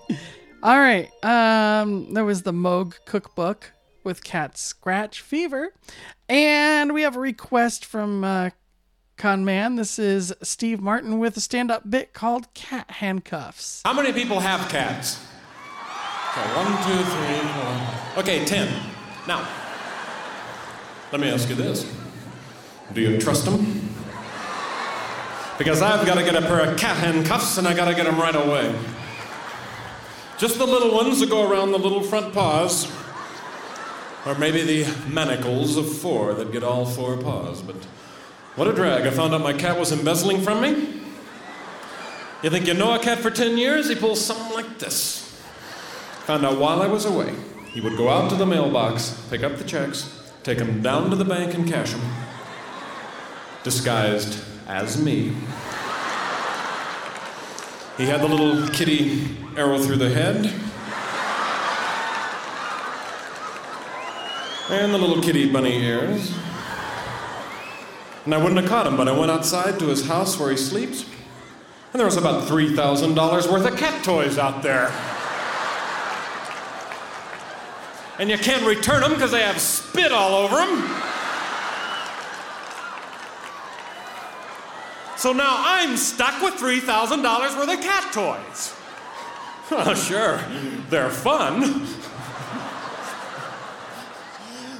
[0.63, 3.71] All right, um, there was the Moog Cookbook
[4.03, 5.71] with Cat Scratch Fever,
[6.27, 8.49] and we have a request from uh,
[9.19, 9.77] Kahnman.
[9.77, 13.83] This is Steve Martin with a stand-up bit called Cat Handcuffs.
[13.85, 15.23] How many people have cats?
[16.31, 18.23] Okay, one, two, three, four.
[18.23, 18.73] Okay, ten.
[19.27, 19.47] Now,
[21.11, 21.85] let me ask you this
[22.91, 23.88] Do you trust them?
[25.59, 28.05] Because I've got to get a pair of cat handcuffs and I got to get
[28.05, 28.73] them right away.
[30.37, 32.89] Just the little ones that go around the little front paws.
[34.25, 37.61] Or maybe the manacles of four that get all four paws.
[37.61, 37.75] But
[38.55, 39.05] what a drag.
[39.05, 41.01] I found out my cat was embezzling from me.
[42.41, 43.89] You think you know a cat for 10 years?
[43.89, 45.43] He pulls something like this.
[46.25, 47.35] Found out while I was away,
[47.73, 51.17] he would go out to the mailbox, pick up the checks, take them down to
[51.17, 52.01] the bank and cash them.
[53.63, 55.33] Disguised as me.
[57.97, 60.53] He had the little kitty arrow through the head.
[64.69, 66.31] And the little kitty bunny ears.
[68.25, 70.57] And I wouldn't have caught him, but I went outside to his house where he
[70.57, 71.03] sleeps.
[71.91, 74.93] And there was about $3,000 worth of cat toys out there.
[78.19, 81.18] And you can't return them because they have spit all over them.
[85.19, 88.73] So now I'm stuck with $3,000 worth of cat toys.
[89.71, 90.39] Oh, sure,
[90.89, 91.61] they're fun.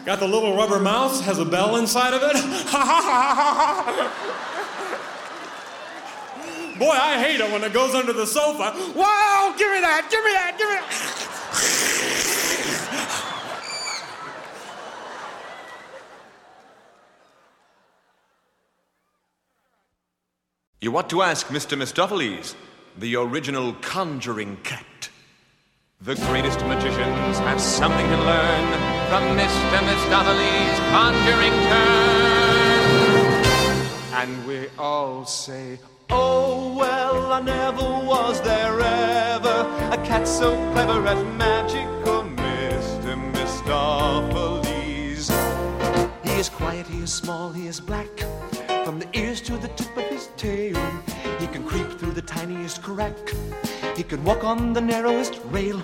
[0.05, 2.33] Got the little rubber mouse, has a bell inside of it.
[6.79, 8.73] Boy, I hate it when it goes under the sofa.
[8.95, 12.45] Wow, give me that, give me that, give me that.
[20.81, 21.77] You ought to ask Mr.
[21.77, 22.55] Mistoffelees,
[22.97, 25.09] the original conjuring cat.
[25.99, 28.71] The greatest magicians have something to learn
[29.09, 29.77] from Mr.
[29.89, 32.69] Mistoffelees' conjuring turn.
[34.21, 41.05] And we all say, Oh, well, I never was there ever a cat so clever
[41.05, 43.17] at magic, oh, Mr.
[43.33, 45.29] Mistoffelees.
[46.23, 48.07] He is quiet, he is small, he is black.
[48.85, 50.75] From the ears to the tip of his tail,
[51.39, 53.17] he can creep through the tiniest crack.
[53.95, 55.81] He can walk on the narrowest rail.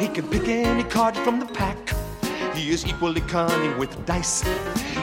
[0.00, 1.78] He can pick any card from the pack.
[2.54, 4.42] He is equally cunning with dice.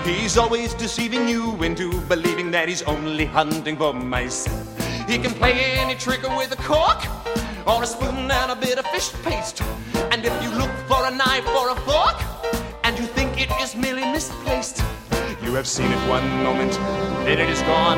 [0.03, 4.47] He's always deceiving you into believing that he's only hunting for mice.
[5.07, 7.01] He can play any trick with a cork
[7.65, 9.61] or a spoon and a bit of fish paste.
[10.11, 12.17] And if you look for a knife or a fork,
[12.83, 14.83] and you think it is merely misplaced,
[15.49, 16.73] you have seen it one moment,
[17.25, 17.97] then it is gone.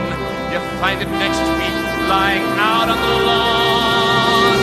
[0.53, 1.75] You find it next week
[2.07, 4.55] lying out on the lawn.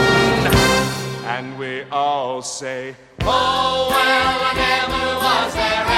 [1.26, 5.97] and we all say, Oh, well, I never was there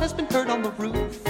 [0.00, 1.22] has been heard on the roof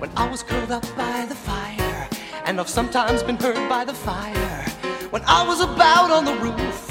[0.00, 2.08] when I was curled up by the fire,
[2.44, 4.64] and I've sometimes been heard by the fire
[5.08, 6.90] when I was about on the roof.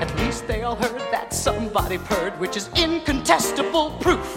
[0.00, 4.28] At least they all heard that somebody purred, which is incontestable proof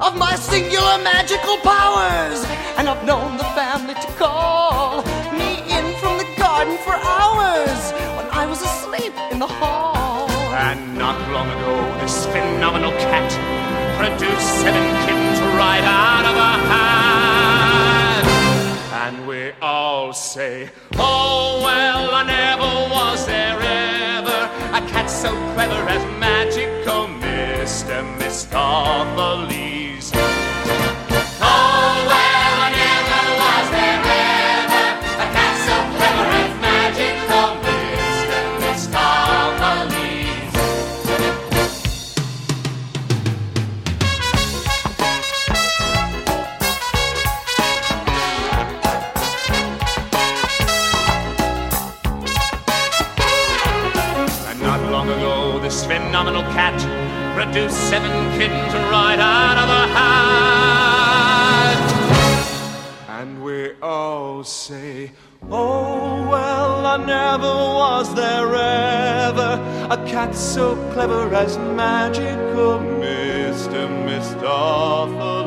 [0.00, 2.44] of my singular magical powers.
[2.76, 8.26] And I've known the family to call me in from the garden for hours when
[8.32, 10.28] I was asleep in the hall.
[10.50, 13.30] And not long ago, this phenomenal cat
[13.98, 15.27] produced seven kittens
[15.58, 18.24] right out of a hat.
[19.02, 24.40] and we all say, Oh, well, I never was there ever
[24.78, 27.96] a cat so clever as magic, oh, Mr.
[28.18, 29.67] Mistoffelees.
[56.38, 56.78] Phenomenal cat
[57.34, 60.28] produced seven kittens right out of a hat.
[63.08, 65.10] And we all say,
[65.50, 69.60] Oh, well, I never was there ever
[69.90, 73.88] a cat so clever as magical Mr.
[74.06, 75.37] Mistoffelees.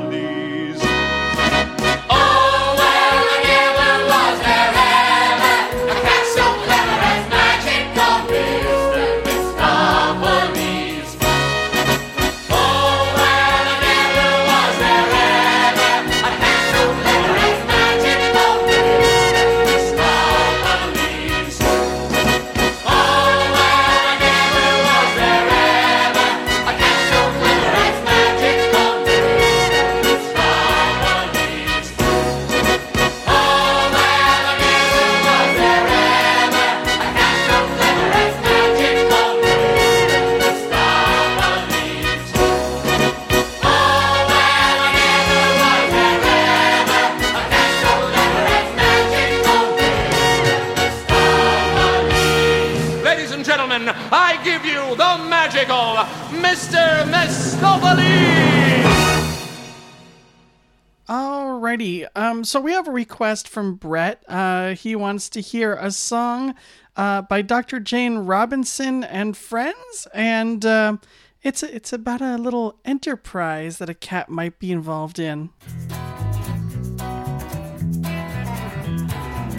[62.42, 64.24] Um, so we have a request from Brett.
[64.28, 66.56] Uh, he wants to hear a song
[66.98, 67.80] uh, by Dr.
[67.80, 70.98] Jane Robinson and friends, and uh,
[71.44, 75.52] it's it's about a little enterprise that a cat might be involved in.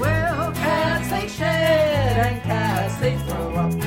[0.00, 3.81] Well, cats they shed and cats they throw up.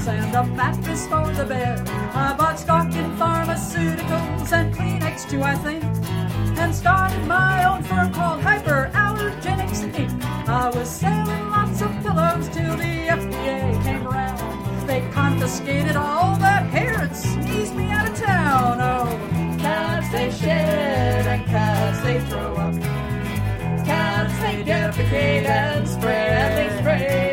[0.00, 1.88] Pillows and a mattress for the bed.
[2.14, 5.84] I bought stock in pharmaceuticals and Kleenex too, I think,
[6.58, 10.24] and started my own firm called Hyperallergenics Inc.
[10.48, 14.86] I was selling lots of pillows till the FDA came around.
[14.86, 18.80] They confiscated all the hair and sneezed me out of town.
[18.80, 22.74] Oh, cats they shed and cats they throw up.
[23.84, 27.29] Cats they defecate and spread and they spray,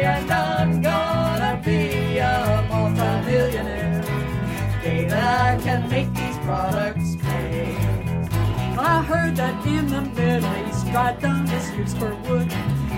[9.08, 12.48] heard that in the Middle East, dried dung is used for wood.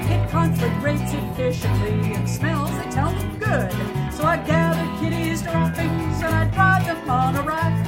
[0.09, 3.71] It conflagrates efficiently and smells, they tell me, good.
[4.11, 7.85] So I gathered kitties droppings and I dried them on a rack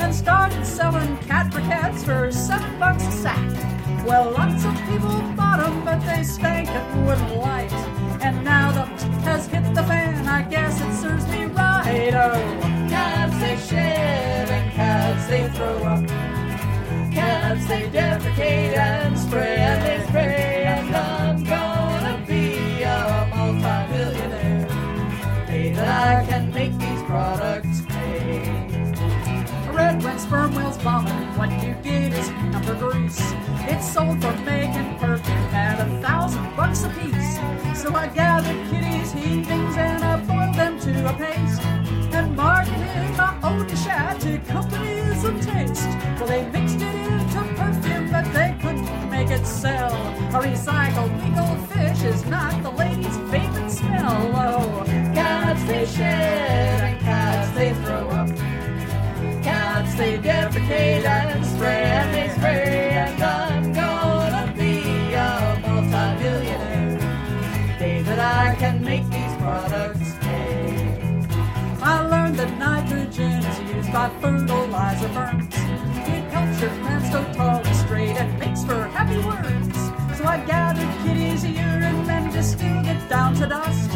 [0.00, 4.04] and started selling cat for cats for seven bucks a sack.
[4.04, 7.72] Well, lots of people bought 'em, but they stank and wouldn't light.
[8.20, 8.84] And now the
[9.30, 12.14] has hit the fan, I guess it serves me right.
[12.14, 16.29] Oh, cats they shed and cats they throw up.
[17.12, 24.66] Cats they defecate and spray and they spray, and I'm gonna be a multimillionaire.
[25.46, 28.42] Day that I can make these products pay.
[29.66, 33.18] I read when sperm whales vomit, what you get is ambergris.
[33.68, 37.38] It's sold for making perfume at a thousand bucks a piece.
[37.80, 41.60] So I gathered kitties, heavings, and I boiled them to a paste.
[42.12, 44.69] And marketed my own chat to companies
[49.46, 49.92] sell.
[50.34, 54.30] A recycled pickled fish is not the lady's favorite smell.
[54.34, 54.84] Oh,
[55.14, 58.28] cats they shed and cats they throw up.
[59.42, 66.98] Cats they defecate and spray and they spray, and I'm gonna be a multimillionaire.
[68.10, 71.22] That I can make these products pay.
[71.82, 74.59] I learned that nitrogen is used by fertilizer
[83.28, 83.90] to dust.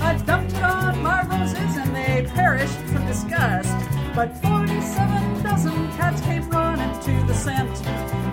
[0.00, 3.76] I dumped it on my roses and they perished from disgust.
[4.14, 7.76] But 47 dozen cats came running to the scent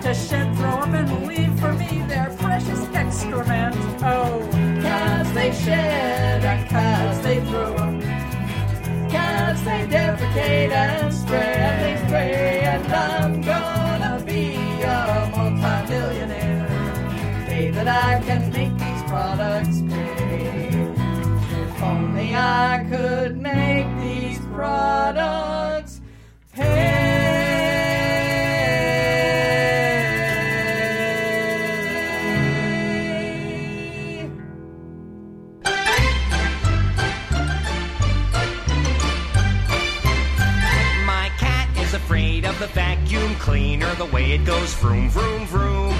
[0.02, 3.76] to shed, throw up, and leave for me their precious excrement.
[4.02, 4.48] Oh,
[4.80, 8.00] cats they shed and cats they throw up.
[9.10, 16.68] Cats they defecate and spray and they spray, and I'm gonna be a multimillionaire.
[17.48, 18.47] Day that I can
[22.34, 26.00] I could make these products
[26.52, 27.08] pay.
[41.06, 45.94] My cat is afraid of the vacuum cleaner, the way it goes vroom, vroom, vroom.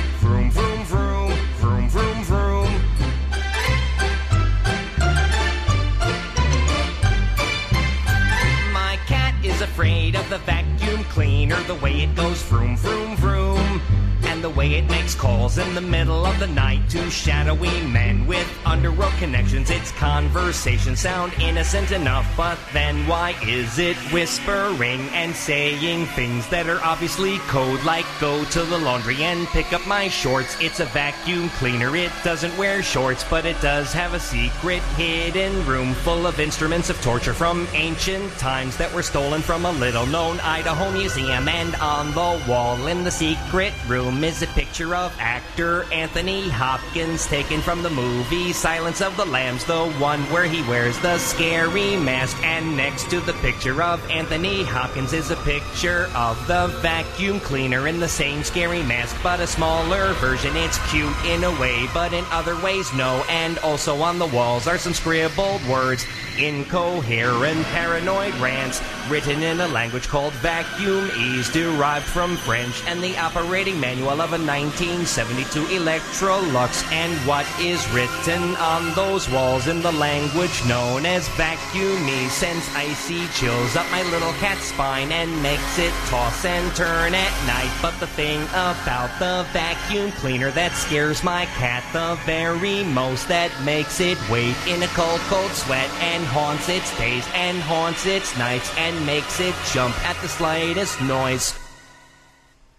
[9.79, 13.97] Afraid of the vacuum cleaner, the way it goes vroom, vroom, vroom.
[14.39, 18.24] And the way it makes calls in the middle of the night to shadowy men
[18.24, 19.68] with underworld connections.
[19.68, 26.68] Its conversations sound innocent enough, but then why is it whispering and saying things that
[26.68, 30.57] are obviously code, like go to the laundry and pick up my shorts?
[30.61, 35.66] It's a vacuum cleaner, it doesn't wear shorts, but it does have a secret hidden
[35.66, 40.07] room full of instruments of torture from ancient times that were stolen from a little
[40.07, 41.49] known Idaho museum.
[41.49, 47.26] And on the wall in the secret room is a picture of actor Anthony Hopkins
[47.26, 51.97] taken from the movie Silence of the Lambs, the one where he wears the scary
[51.97, 52.37] mask.
[52.45, 57.89] And next to the picture of Anthony Hopkins is a picture of the vacuum cleaner
[57.89, 60.55] in the same scary mask, but a smaller version.
[60.57, 63.24] It's cute in a way, but in other ways, no.
[63.31, 66.05] And also on the walls are some scribbled words,
[66.39, 73.16] incoherent, paranoid rants, written in a language called vacuum ease, derived from French, and the
[73.16, 76.85] operating manual of a 1972 Electrolux.
[76.93, 81.99] And what is written on those walls in the language known as vacuum
[82.29, 87.47] sends icy chills up my little cat's spine and makes it toss and turn at
[87.47, 87.73] night.
[87.81, 93.51] But the thing about the vacuum cleaner that scares my cat the very most, that
[93.64, 98.37] makes it wait in a cold, cold sweat and haunts its days and haunts its
[98.39, 101.68] nights and makes it jump at the slightest noise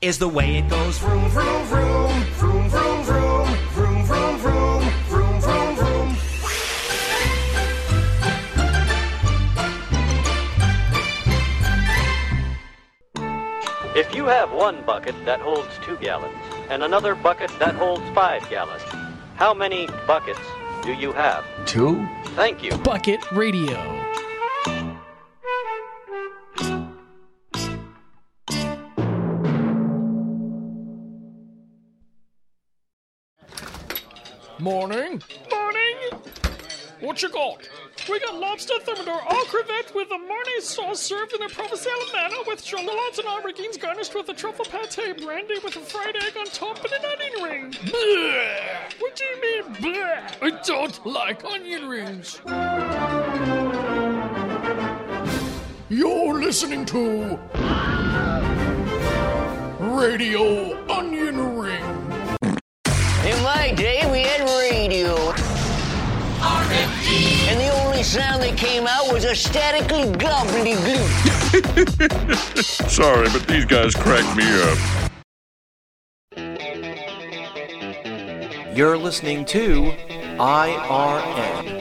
[0.02, 5.42] is the way it goes vroom vroom vroom vroom vroom vroom vroom vroom vroom vroom
[5.42, 6.16] vroom vroom
[13.96, 16.34] If you have one bucket that holds two gallons
[16.70, 18.84] and another bucket that holds five gallons,
[19.36, 20.40] how many buckets
[20.84, 21.44] do you have?
[21.66, 22.08] Two?
[22.36, 22.72] Thank you.
[22.78, 23.99] Bucket Radio.
[34.60, 35.22] Morning.
[35.50, 35.96] Morning.
[37.00, 37.70] What you got?
[38.10, 42.36] We got lobster thermidor au crevette with a Mornay sauce served in a provincial manner
[42.46, 46.46] with shallots and aubergines garnished with a truffle pate brandy with a fried egg on
[46.48, 47.72] top and an onion ring.
[47.72, 49.00] Bleh.
[49.00, 50.36] What do you mean, bleh?
[50.42, 52.42] I don't like onion rings.
[55.90, 57.40] You're listening to
[59.96, 60.79] Radio.
[63.60, 65.34] In my day, we had radio.
[67.50, 71.10] And the only sound that came out was a statically gobbledygook.
[72.90, 74.78] Sorry, but these guys cracked me up.
[78.78, 79.92] You're listening to
[80.38, 81.79] IRN.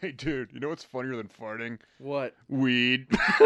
[0.02, 1.78] Hey, dude, you know what's funnier than farting?
[1.98, 2.34] What?
[2.48, 3.06] Weed.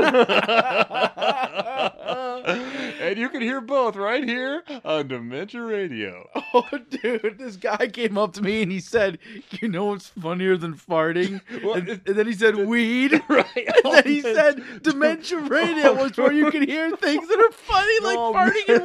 [3.01, 6.29] and you can hear both right here on Dementia Radio.
[6.57, 9.19] Oh, dude, this guy came up to me and he said,
[9.51, 11.41] "You know what's funnier than farting?"
[11.77, 13.47] and, and then he said, "Weed." right.
[13.57, 17.39] And then oh, he said, "Dementia oh, radio was where you can hear things that
[17.41, 18.81] are funny, like Oh, farting man.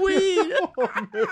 [0.78, 1.28] Oh, and weed."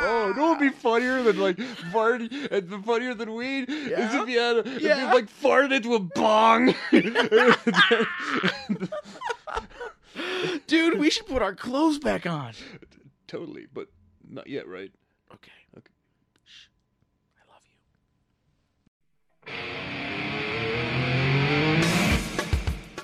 [0.00, 1.58] oh, no, it'd be funnier than like
[1.92, 2.50] farting.
[2.50, 5.06] And the funnier than weed is if you had, a, if Yeah.
[5.08, 6.74] you like farted into a bong.
[10.66, 12.54] Dude, we should put our clothes back on.
[13.26, 13.88] totally, but
[14.28, 14.90] not yet, right?
[15.32, 15.52] Okay.
[15.76, 15.92] Okay.
[16.44, 16.66] Shh.
[17.38, 17.62] I love
[19.46, 19.52] you.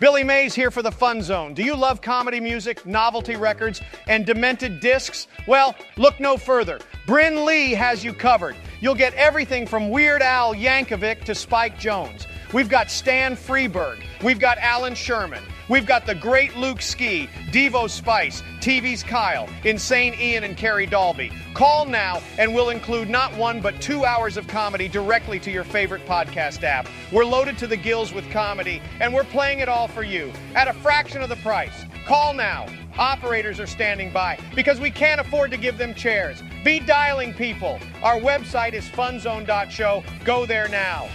[0.01, 1.55] Billy Mays here for the Fun Zone.
[1.55, 5.27] Do you love comedy music, novelty records, and demented discs?
[5.47, 6.79] Well, look no further.
[7.07, 8.57] Brynn Lee has you covered.
[8.81, 12.29] You'll get everything from Weird Al Yankovic to Spike Jones.
[12.53, 14.03] We've got Stan Freberg.
[14.23, 15.43] We've got Allan Sherman.
[15.69, 21.31] We've got the great Luke Ski, Devo Spice, TV's Kyle, Insane Ian, and Carrie Dalby.
[21.53, 25.65] Call now and we'll include not one but two hours of comedy directly to your
[25.65, 26.89] favorite podcast app.
[27.13, 30.69] We're loaded to the gills with comedy and we're playing it all for you at
[30.69, 31.85] a fraction of the price.
[32.07, 32.67] Call now.
[32.97, 36.43] Operators are standing by because we can't afford to give them chairs.
[36.65, 37.79] Be dialing people.
[38.03, 40.03] Our website is funzone.show.
[40.25, 41.09] Go there now.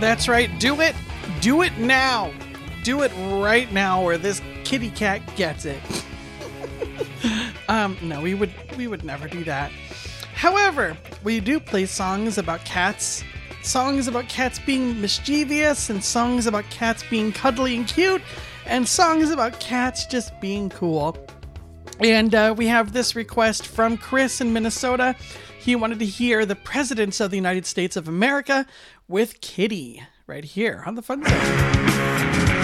[0.00, 0.48] That's right.
[0.60, 0.94] Do it.
[1.40, 2.32] Do it now.
[2.84, 5.80] Do it right now, or this kitty cat gets it.
[7.68, 9.72] um, no, we would we would never do that.
[10.34, 13.24] However, we do play songs about cats,
[13.62, 18.22] songs about cats being mischievous, and songs about cats being cuddly and cute,
[18.66, 21.18] and songs about cats just being cool.
[22.00, 25.16] And uh, we have this request from Chris in Minnesota.
[25.58, 28.64] He wanted to hear the presidents of the United States of America,
[29.08, 32.57] with Kitty right here on the fun section.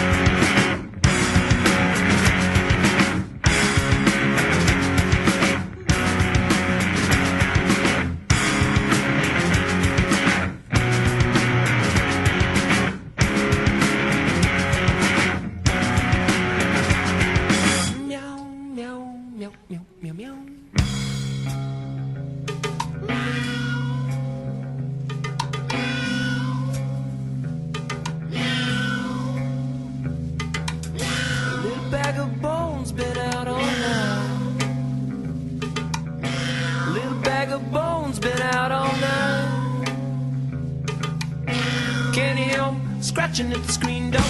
[42.14, 44.22] Kenny home, scratching at the screen door.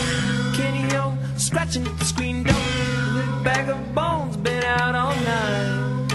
[0.55, 2.57] Kenny home, scratching at the screen door.
[3.13, 6.13] Little bag of bones been out all night.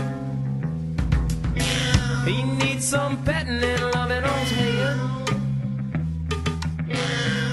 [2.25, 4.97] He needs some petting and loving on his head.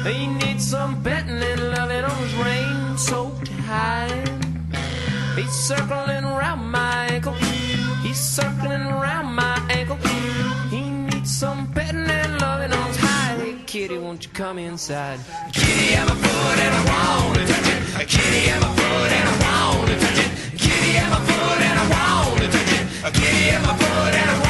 [0.07, 4.31] He needs some petting and loving on his rain soaked hide.
[5.37, 7.35] He's circling around my ankle.
[8.03, 9.56] He's circling around my
[13.77, 15.21] kitty, won't you come inside?
[15.53, 18.09] Kitty, I'm a foot and I want to touch it.
[18.09, 20.31] Kitty, I'm a foot and I want to touch it.
[20.59, 22.85] Kitty, I'm a foot and I want to touch it.
[23.13, 24.46] Kitty, I'm a foot and I want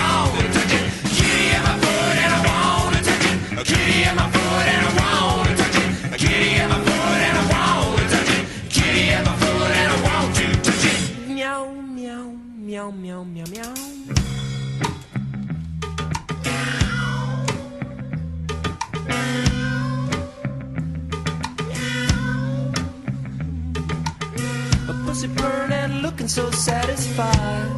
[26.26, 27.70] and so satisfied.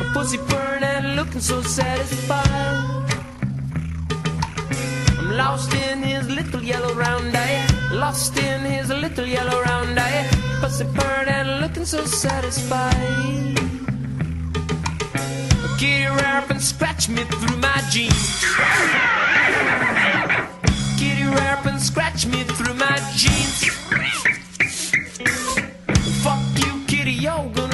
[0.00, 0.38] A pussy
[0.82, 3.06] and looking so satisfied.
[5.16, 7.64] I'm lost in his little yellow round eye.
[7.92, 10.26] Lost in his little yellow round eye.
[10.60, 13.54] Pussy burning, looking so satisfied.
[15.78, 18.44] Kitty rap and scratch me through my jeans.
[20.98, 24.37] Kitty rap and scratch me through my jeans
[27.28, 27.67] yoga.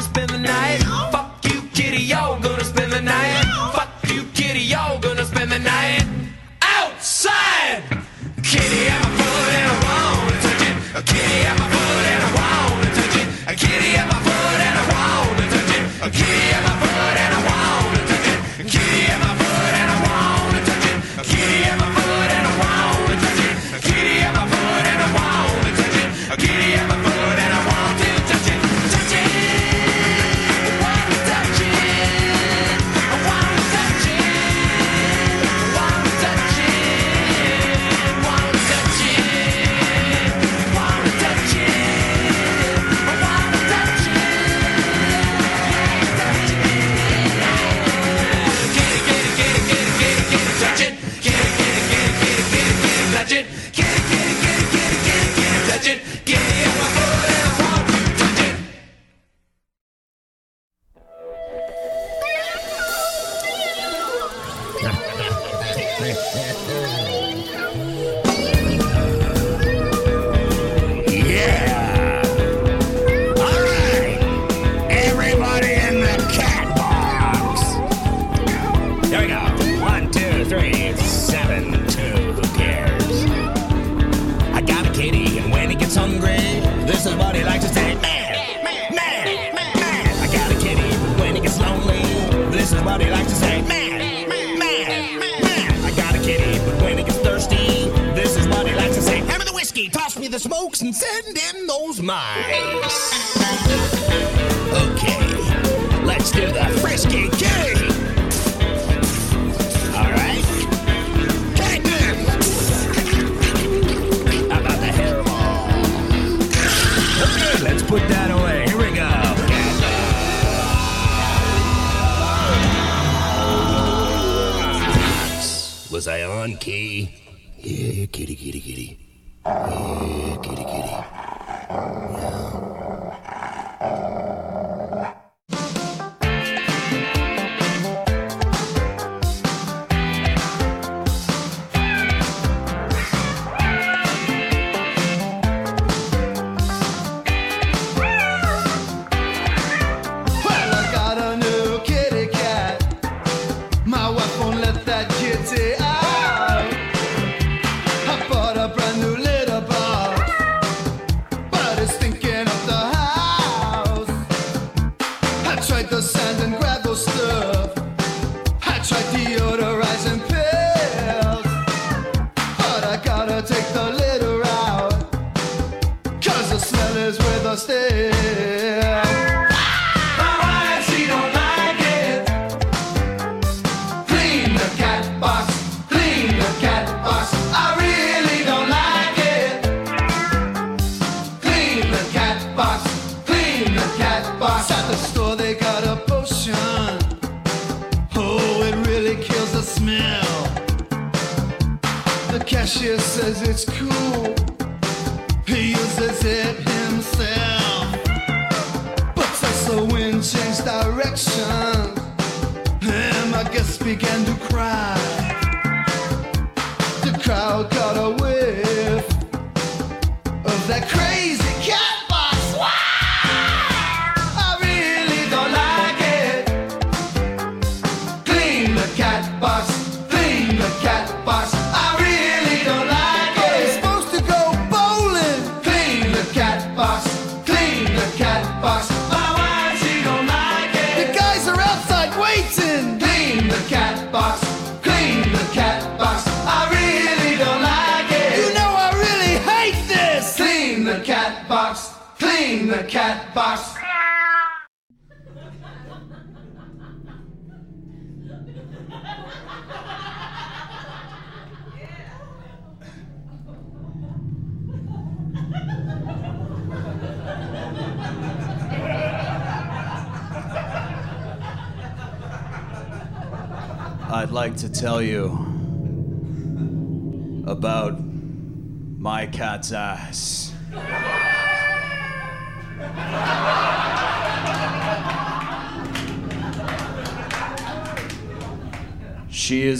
[126.04, 127.08] Was I on key?
[127.56, 128.98] Yeah, kitty, kitty, kitty.
[129.46, 130.90] Yeah, kitty, kitty.
[130.90, 132.53] Yeah.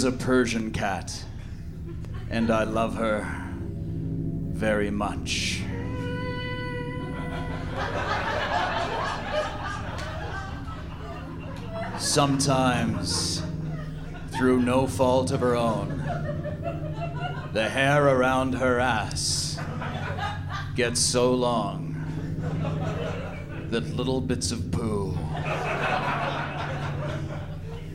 [0.04, 1.24] A Persian cat,
[2.28, 3.26] and I love her
[4.52, 5.62] very much.
[11.98, 13.42] Sometimes,
[14.28, 15.98] through no fault of her own,
[17.52, 19.58] the hair around her ass
[20.76, 21.94] gets so long
[23.70, 25.16] that little bits of poo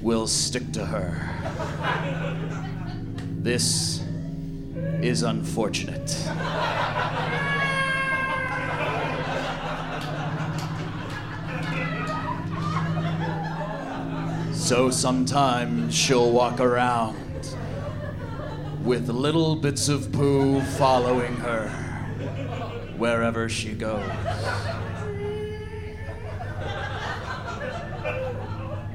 [0.02, 1.39] will stick to her.
[3.42, 4.02] This
[5.02, 6.10] is unfortunate.
[14.54, 17.56] So sometimes she'll walk around
[18.84, 21.70] with little bits of poo following her
[22.98, 24.04] wherever she goes.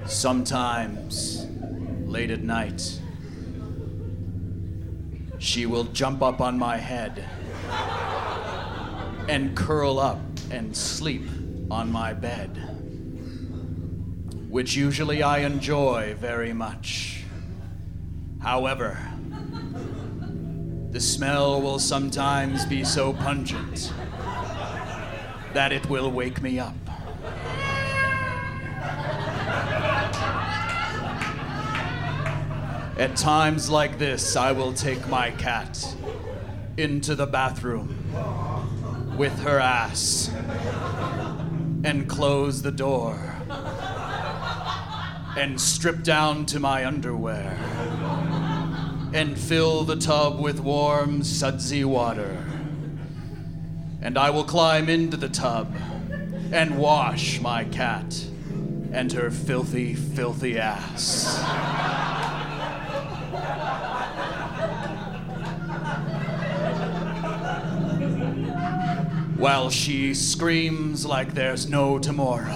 [0.05, 1.47] Sometimes,
[2.05, 3.01] late at night,
[5.45, 7.23] she will jump up on my head
[9.29, 10.19] and curl up
[10.51, 11.29] and sleep
[11.71, 12.49] on my bed,
[14.49, 17.25] which usually I enjoy very much.
[18.41, 18.99] However,
[20.91, 23.93] the smell will sometimes be so pungent
[25.53, 26.84] that it will wake me up.
[32.97, 35.97] At times like this, I will take my cat
[36.77, 37.97] into the bathroom
[39.19, 40.31] with her ass
[41.83, 43.19] and close the door
[45.37, 47.59] and strip down to my underwear
[49.13, 52.47] and fill the tub with warm, sudsy water.
[54.03, 55.75] And I will climb into the tub
[56.53, 58.25] and wash my cat
[58.93, 61.41] and her filthy, filthy ass.
[69.45, 72.49] While she screams like there's no tomorrow.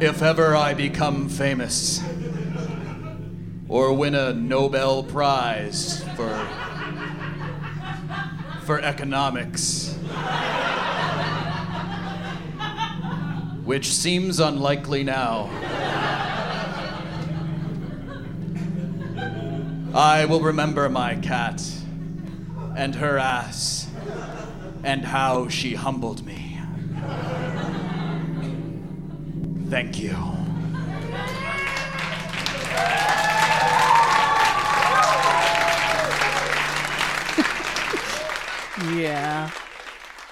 [0.00, 2.02] If ever I become famous
[3.68, 6.48] or win a Nobel Prize for
[8.62, 9.94] for economics,
[13.70, 15.48] which seems unlikely now.
[19.94, 21.62] I will remember my cat
[22.76, 23.86] and her ass
[24.82, 26.58] and how she humbled me.
[29.68, 30.16] Thank you.
[39.00, 39.52] yeah.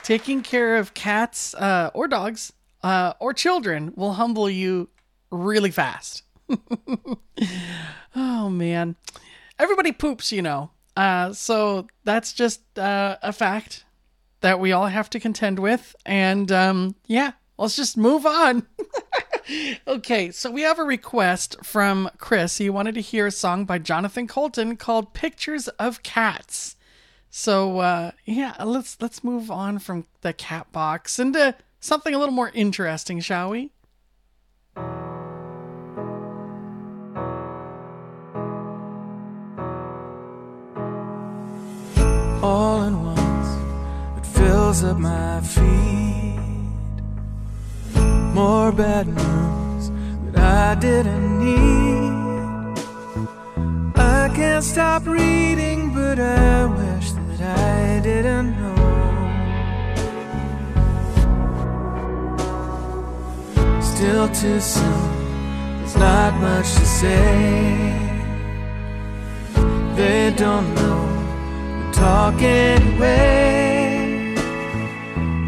[0.03, 2.53] Taking care of cats uh, or dogs
[2.83, 4.89] uh, or children will humble you
[5.31, 6.23] really fast.
[8.17, 8.97] oh, man.
[9.59, 10.71] Everybody poops, you know.
[10.97, 13.85] Uh, so that's just uh, a fact
[14.41, 15.95] that we all have to contend with.
[16.07, 18.67] And um, yeah, let's just move on.
[19.87, 22.59] okay, so we have a request from Chris.
[22.59, 26.77] He wanted to hear a song by Jonathan Coulton called "Pictures of Cats."
[27.31, 32.35] So uh, yeah, let's let's move on from the cat box into something a little
[32.35, 33.73] more interesting, shall we?
[42.43, 43.49] all at once.
[44.19, 46.39] It fills up my feet.
[48.35, 49.91] More bad news
[50.25, 52.79] that I didn't need.
[53.97, 58.78] I can't stop reading, but I wish that I didn't know.
[63.99, 67.99] Still too soon, there's not much to say.
[69.97, 71.03] They don't know
[71.75, 74.37] We talk anyway.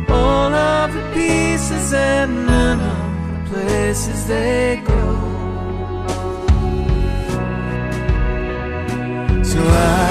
[0.09, 5.05] All of the pieces and none of the places they go.
[9.45, 10.11] So I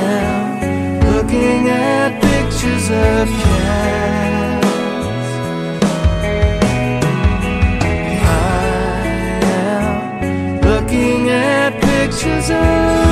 [0.00, 4.33] am looking at pictures of cats.
[12.14, 13.03] At pictures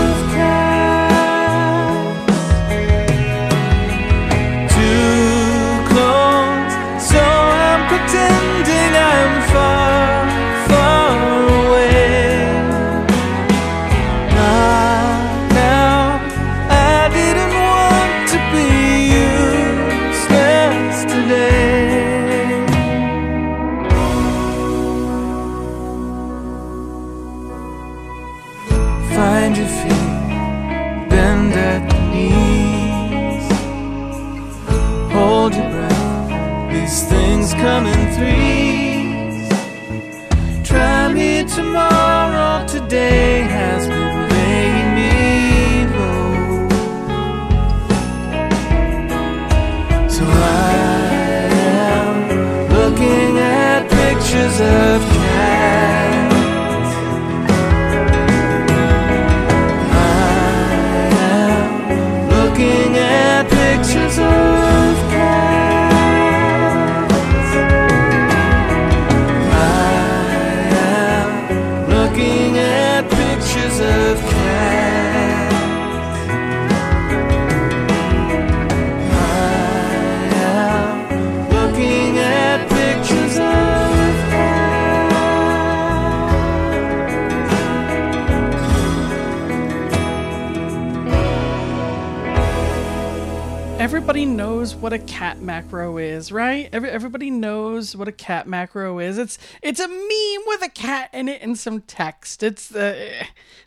[94.82, 96.68] what a cat macro is, right?
[96.72, 99.16] Every, everybody knows what a cat macro is.
[99.16, 102.42] It's it's a meme with a cat in it and some text.
[102.42, 103.12] It's the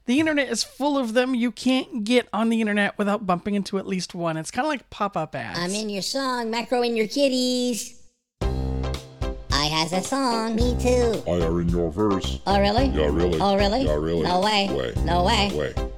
[0.08, 1.34] the internet is full of them.
[1.34, 4.36] You can't get on the internet without bumping into at least one.
[4.36, 5.58] It's kind of like pop up ads.
[5.58, 8.02] I'm in your song, Macro in your kitties.
[8.42, 11.24] I has a song, me too.
[11.26, 12.42] I are in your verse.
[12.46, 12.88] Oh, really?
[12.88, 13.40] Yeah, really.
[13.40, 13.86] Oh, really?
[13.86, 14.24] Yeah, really.
[14.24, 14.68] No way.
[14.70, 14.94] Way.
[15.06, 15.52] No way.
[15.56, 15.92] Way.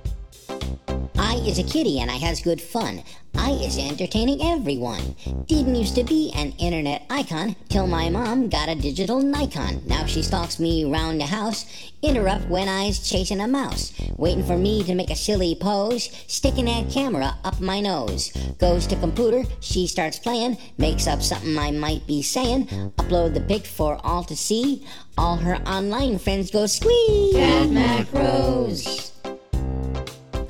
[1.46, 3.04] Is a kitty and I has good fun.
[3.38, 5.16] I is entertaining everyone.
[5.46, 9.82] Didn't used to be an internet icon till my mom got a digital Nikon.
[9.86, 11.66] Now she stalks me round the house,
[12.02, 16.66] interrupt when I's chasing a mouse, waiting for me to make a silly pose, sticking
[16.66, 18.32] that camera up my nose.
[18.60, 23.42] Goes to computer, she starts playing, makes up something I might be saying, upload the
[23.42, 24.86] pic for all to see.
[25.18, 27.36] All her online friends go squeeze.
[27.36, 29.17] Cat macros.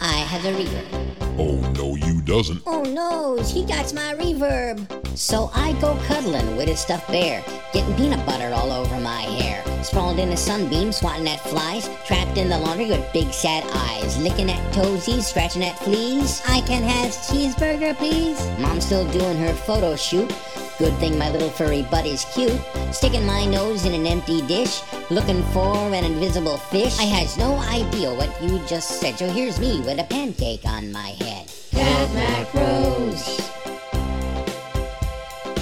[0.10, 1.27] I have a reverb.
[1.40, 2.62] Oh, no, you doesn't.
[2.66, 5.18] Oh no, he got my reverb.
[5.18, 7.44] So I go cuddling with his stuffed bear,
[7.74, 9.64] getting peanut butter all over my hair.
[9.84, 14.18] Sprawled in the sunbeam, swatting at flies, trapped in the laundry with big sad eyes,
[14.18, 16.42] licking at toesies, scratching at fleas.
[16.48, 18.40] I can have cheeseburger, please.
[18.60, 20.34] Mom's still doing her photo shoot.
[20.78, 22.60] Good thing my little furry buddy's cute.
[22.92, 27.00] Sticking my nose in an empty dish, looking for an invisible fish.
[27.00, 30.92] I has no idea what you just said, so here's me with a pancake on
[30.92, 31.27] my head.
[31.28, 33.22] Cat macros.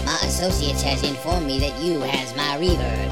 [0.05, 3.09] My associates has informed me that you has my reverb.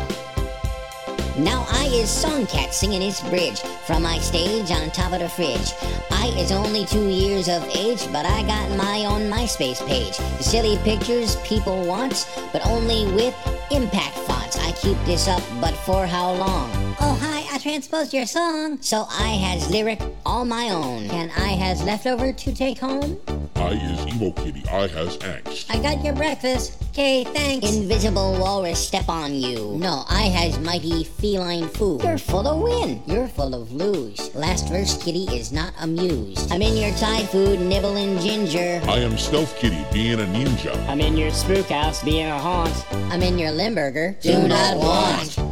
[1.39, 5.73] Now I is Songcat singing his bridge from my stage on top of the fridge.
[6.11, 10.17] I is only two years of age, but I got my own MySpace page.
[10.17, 13.34] The silly pictures people want, but only with
[13.71, 14.59] impact fonts.
[14.59, 16.69] I keep this up, but for how long?
[17.01, 17.32] Oh hi,
[17.64, 18.77] transposed your song.
[18.81, 21.06] So I has lyric all my own.
[21.11, 23.18] And I has leftover to take home.
[23.56, 24.68] I is emo kitty.
[24.68, 25.73] I has angst.
[25.73, 26.84] I got your breakfast.
[26.90, 27.73] Okay, thanks.
[27.73, 29.77] Invisible walrus step on you.
[29.80, 32.03] No, I has mighty feline food.
[32.03, 33.02] You're full of win.
[33.07, 34.35] You're full of lose.
[34.35, 36.52] Last verse, kitty is not amused.
[36.52, 38.81] I'm in your Thai food, nibbling ginger.
[38.90, 40.76] I am stealth kitty, being a ninja.
[40.90, 42.76] I'm in your spook house, being a haunt.
[43.10, 44.18] I'm in your Limburger.
[44.22, 45.43] Do, not want.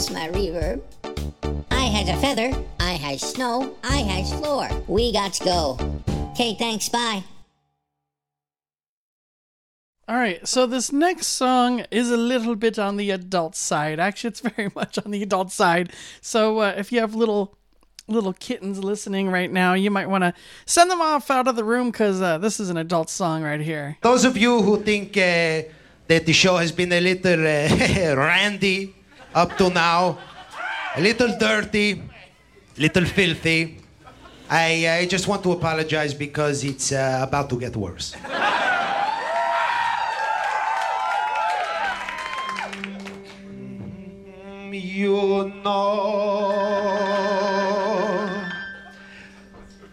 [0.00, 0.80] I my reverb.
[1.70, 2.50] I has a feather.
[2.80, 3.76] I has snow.
[3.84, 4.66] I has floor.
[4.88, 5.78] We got to go.
[6.30, 6.88] Okay, thanks.
[6.88, 7.22] Bye.
[10.08, 14.00] All right, so this next song is a little bit on the adult side.
[14.00, 15.92] Actually, it's very much on the adult side.
[16.22, 17.58] So uh, if you have little
[18.08, 20.32] little kittens listening right now, you might want to
[20.64, 23.60] send them off out of the room because uh, this is an adult song right
[23.60, 23.98] here.
[24.00, 25.68] Those of you who think uh,
[26.06, 28.94] that the show has been a little uh, randy
[29.34, 30.18] up to now,
[30.96, 32.02] a little dirty,
[32.76, 33.78] little filthy,
[34.48, 38.16] I, I just want to apologize because it's uh, about to get worse.
[44.72, 46.90] You know.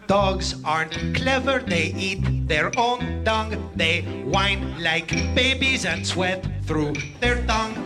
[0.08, 3.70] Dogs aren't clever, they eat their own dung.
[3.76, 7.76] They whine like babies and sweat through their tongue.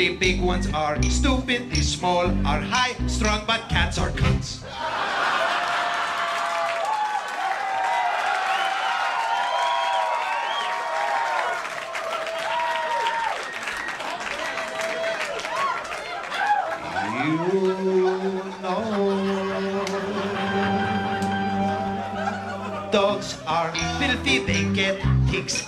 [0.00, 4.64] The big ones are stupid, the small are high strong, but cats are cunts.
[17.20, 17.69] You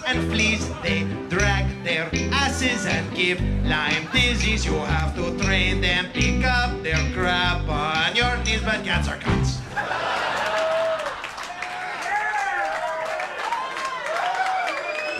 [0.06, 0.68] and fleas.
[0.82, 4.64] They drag their asses and give Lyme disease.
[4.64, 9.18] You have to train them, pick up their crap on your knees, but cats are
[9.18, 9.60] cunts.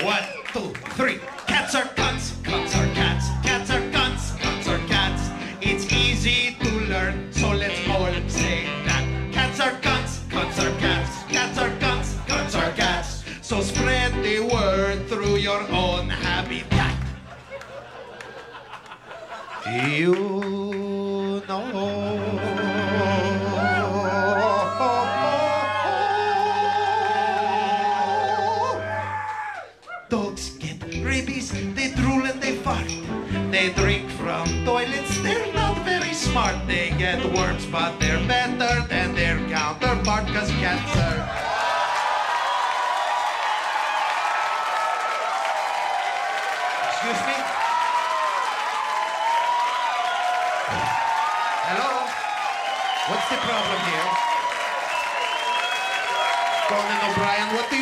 [0.05, 1.19] One, two, three.
[1.47, 2.02] Cats are cunts,
[19.73, 21.65] You know.
[30.11, 32.87] Dogs get rabies, they drool and they fart.
[33.51, 36.55] They drink from toilets, they're not very smart.
[36.67, 41.42] They get worms, but they're better than their counterpart, cause cats are.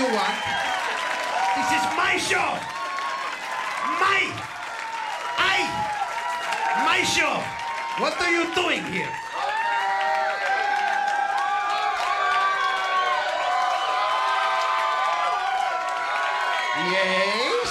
[0.01, 0.33] You want?
[1.57, 2.49] This is my show!
[4.01, 4.21] My!
[5.37, 5.57] I!
[6.87, 7.37] My show!
[8.01, 9.13] What are you doing here?
[16.89, 17.69] Yes?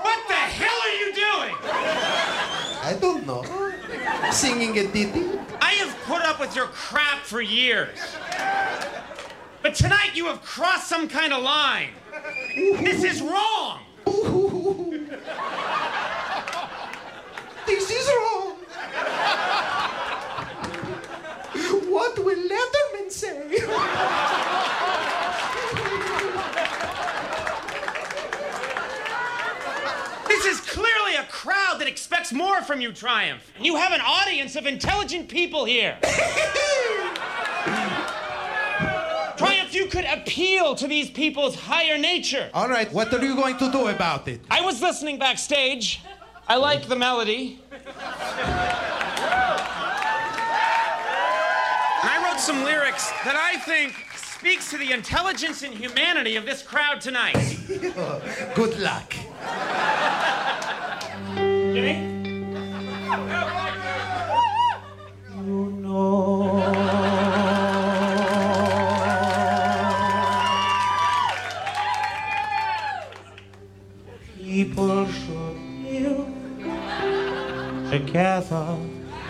[0.00, 1.56] What the hell are you doing?
[2.88, 3.44] I don't know.
[4.32, 5.24] Singing a ditty?
[5.60, 7.98] I have put up with your crap for years.
[9.66, 11.88] But tonight you have crossed some kind of line.
[12.54, 13.80] This is wrong.
[17.66, 18.58] This is wrong.
[21.90, 23.48] What will Letterman say?
[30.28, 33.42] This is clearly a crowd that expects more from you, Triumph.
[33.56, 35.98] And you have an audience of intelligent people here.
[39.36, 42.50] Triumph, you could appeal to these people's higher nature.
[42.54, 44.40] All right, what are you going to do about it?
[44.50, 46.00] I was listening backstage.
[46.48, 47.60] I like the melody.
[47.72, 47.84] And
[52.02, 56.62] I wrote some lyrics that I think speaks to the intelligence and humanity of this
[56.62, 57.58] crowd tonight.
[58.54, 59.14] Good luck.
[61.36, 62.15] Jimmy?
[78.16, 78.78] Together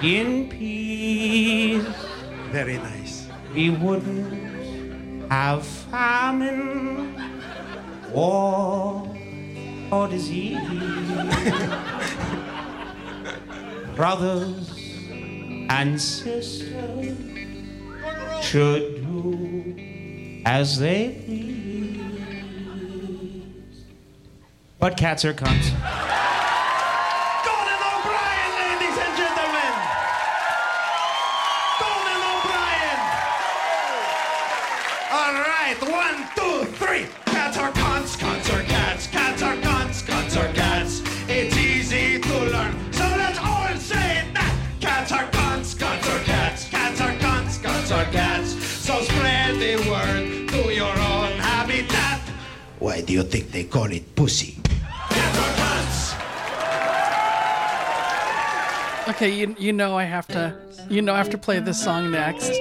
[0.01, 1.85] in peace.
[2.53, 3.27] Very nice.
[3.53, 7.17] We wouldn't have famine,
[8.13, 9.13] war,
[9.91, 10.61] or disease.
[13.97, 14.71] Brothers
[15.69, 17.19] and sisters
[18.41, 19.75] should do
[20.47, 21.97] as they please.
[24.79, 26.06] But cats are cunts.
[53.17, 54.59] You think they call it pussy?
[59.09, 60.55] Okay, you you know I have to
[60.91, 62.53] you know I have to play this song next.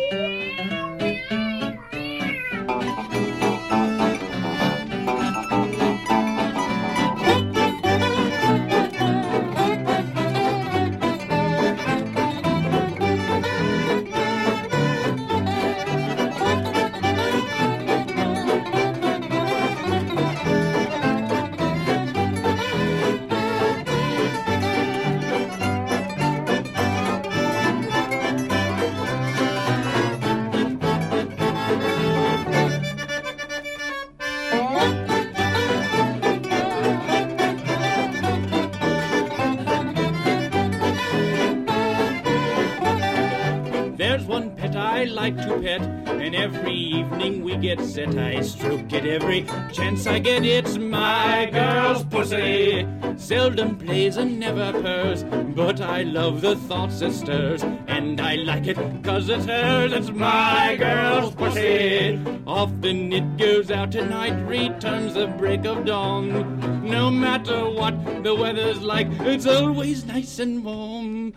[47.96, 48.18] Get.
[48.18, 50.44] I stroke it every chance I get.
[50.44, 52.86] It's my girl's pussy.
[53.18, 55.24] Seldom plays and never purrs,
[55.56, 59.94] but I love the thoughts it stirs, and I like it 'cause it's hers.
[59.94, 62.20] It's my girl's pussy.
[62.46, 66.84] Often it goes out at night, returns the break of dawn.
[66.84, 71.34] No matter what the weather's like, it's always nice and warm.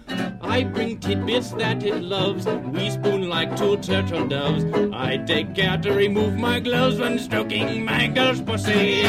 [0.49, 2.47] I bring tidbits that it loves.
[2.47, 4.65] We spoon like two turtle doves.
[4.95, 9.05] I take care to remove my gloves when stroking my girl's pussy.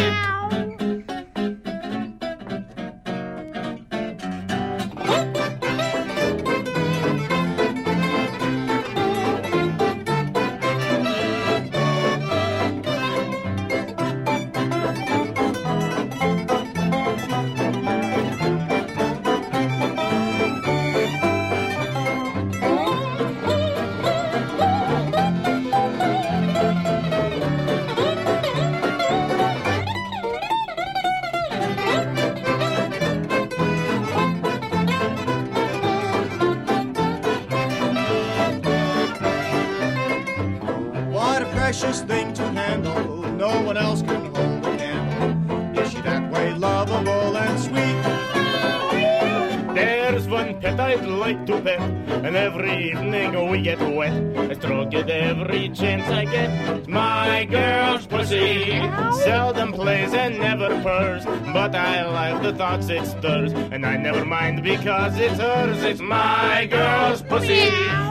[51.19, 51.81] Like to pet,
[52.25, 54.13] and every evening we get wet.
[54.37, 56.87] I stroke it every chance I get.
[56.87, 58.79] My girl's pussy.
[59.23, 64.23] Seldom plays and never purrs, but I like the thoughts it stirs, and I never
[64.23, 65.83] mind because it's hers.
[65.83, 67.67] It's my girl's pussy.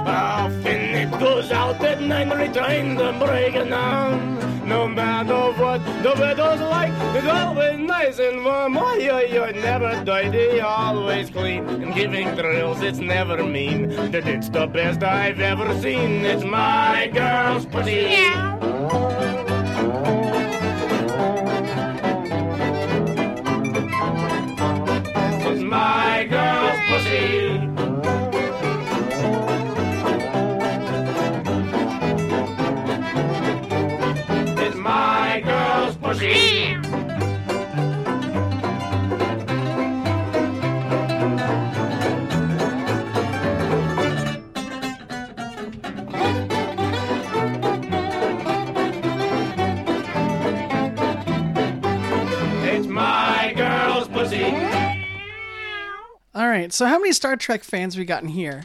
[0.06, 4.37] Often it goes out at night, return the breaking down.
[4.68, 8.76] No matter what the weather's like, it's always nice and warm.
[8.76, 11.66] Oh, yeah, yeah, never dirty, always clean.
[11.66, 13.88] And giving thrills, it's never mean.
[14.10, 16.22] That it's the best I've ever seen.
[16.26, 17.94] It's my girl's pussy.
[17.94, 19.27] It's
[56.60, 58.64] right, so how many Star Trek fans we got in here?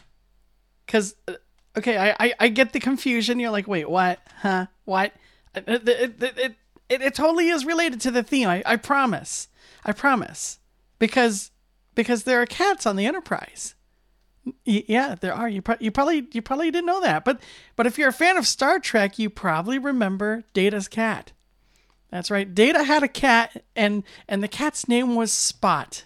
[0.86, 1.34] Because, uh,
[1.78, 3.40] okay, I, I I get the confusion.
[3.40, 4.20] You're like, wait, what?
[4.42, 4.68] Huh?
[4.86, 5.14] What?
[5.56, 6.56] Uh, uh, it it it, it,
[6.90, 8.50] it, it totally is related to the theme.
[8.50, 9.48] I, I promise.
[9.86, 10.60] I promise.
[11.00, 11.52] Because
[11.96, 13.76] because there are cats on the Enterprise.
[14.66, 15.48] Y- yeah, there are.
[15.48, 17.42] You pro- you probably you probably didn't know that, but
[17.76, 21.32] but if you're a fan of Star Trek, you probably remember Data's cat.
[22.10, 22.54] That's right.
[22.54, 26.06] Data had a cat, and and the cat's name was Spot.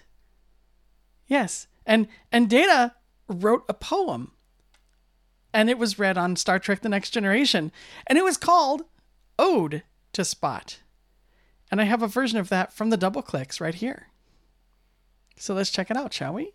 [1.26, 2.94] Yes, And and Data
[3.26, 4.32] wrote a poem.
[5.52, 7.72] And it was read on Star Trek The Next Generation.
[8.06, 8.82] And it was called
[9.38, 9.82] Ode
[10.12, 10.80] to Spot.
[11.70, 14.08] And I have a version of that from the Doubleclicks right here.
[15.36, 16.52] So let's check it out, shall we?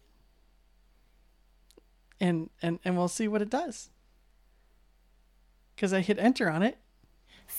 [2.20, 3.90] And and and we'll see what it does.
[5.76, 6.78] Cuz I hit enter on it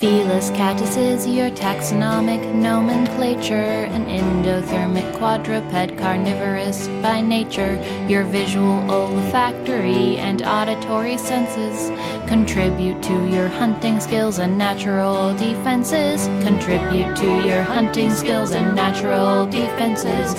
[0.01, 7.81] Felis catus is your taxonomic nomenclature, an endothermic quadruped carnivorous by nature.
[8.09, 11.93] Your visual, olfactory, and auditory senses
[12.29, 16.27] contribute to your hunting skills and natural defenses.
[16.43, 20.35] Contribute to your hunting skills and natural defenses.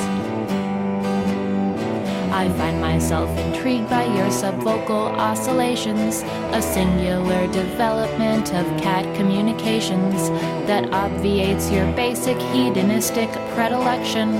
[2.35, 6.21] I find myself intrigued by your subvocal oscillations,
[6.51, 10.29] a singular development of cat communications
[10.67, 14.33] that obviates your basic hedonistic predilection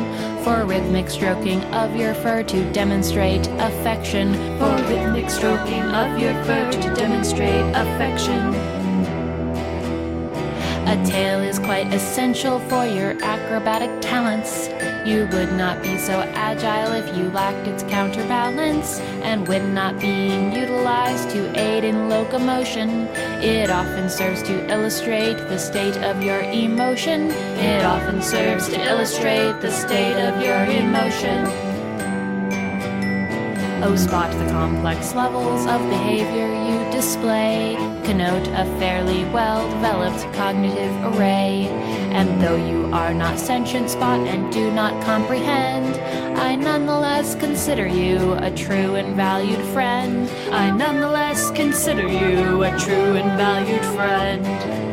[0.43, 4.33] for rhythmic stroking of your fur to demonstrate affection.
[4.59, 8.84] For rhythmic stroking of your fur to demonstrate affection.
[10.87, 14.69] A tail is quite essential for your acrobatic talents.
[15.03, 20.53] You would not be so agile if you lacked its counterbalance, and when not being
[20.53, 23.07] utilized to aid in locomotion,
[23.41, 27.31] it often serves to illustrate the state of your emotion.
[27.31, 31.45] It often serves to illustrate the state of your emotion.
[33.83, 37.75] Oh, spot the complex levels of behavior you display,
[38.05, 41.67] connote a fairly well developed cognitive array.
[42.11, 45.95] And though you are not sentient spot and do not comprehend,
[46.37, 50.29] I nonetheless consider you a true and valued friend.
[50.51, 54.84] I nonetheless consider you a true and valued friend.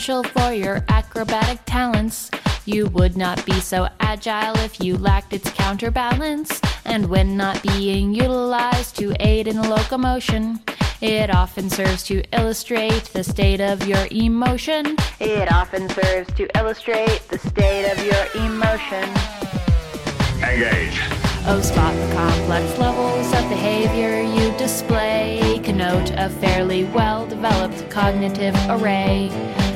[0.00, 2.30] Quite essential for your acrobatic talents.
[2.64, 6.60] You would not be so agile if you lacked its counterbalance.
[6.84, 10.60] And when not being utilized to aid in locomotion,
[11.00, 14.96] it often serves to illustrate the state of your emotion.
[15.18, 19.04] It often serves to illustrate the state of your emotion.
[20.42, 20.98] Engage.
[21.46, 25.60] Oh, spot the complex levels of behavior you display.
[25.64, 29.30] Connote a fairly well developed cognitive array.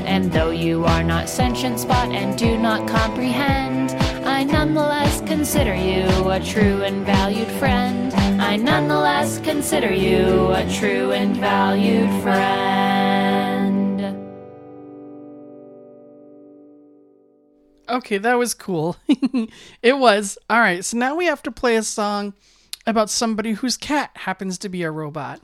[0.05, 3.93] And though you are not sentient spot and do not comprehend,
[4.27, 8.13] I nonetheless consider you a true and valued friend.
[8.41, 12.85] I nonetheless consider you a true and valued friend.
[17.89, 18.97] Okay, that was cool.
[19.83, 20.37] it was.
[20.51, 22.35] All right, so now we have to play a song
[22.87, 25.41] about somebody whose cat happens to be a robot.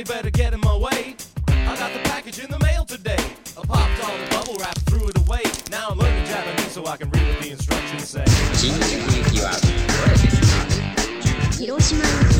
[0.00, 1.14] Nobody better get in my way.
[1.48, 3.18] I got the package in the mail today.
[3.58, 5.42] I popped all the bubble wrap, threw it away.
[5.70, 8.24] Now I'm learning Japanese so I can read what the instructions say.
[8.54, 9.66] 新宿行きはど
[10.10, 10.40] れです
[11.50, 12.39] か広島行き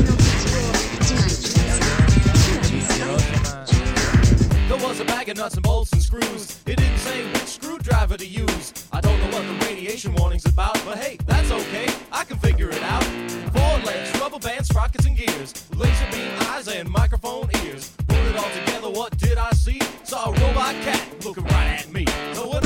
[5.22, 6.60] bag of nuts and bolts and screws.
[6.66, 8.72] It didn't say which screwdriver to use.
[8.92, 11.86] I don't know what the radiation warning's about, but hey, that's okay.
[12.10, 13.04] I can figure it out.
[13.54, 15.52] Four legs, rubber bands, sprockets, and gears.
[15.76, 17.92] Laser beam eyes and microphone ears.
[18.08, 19.80] Put it all together, what did I see?
[20.02, 22.04] Saw a robot cat looking right at me.
[22.32, 22.62] So when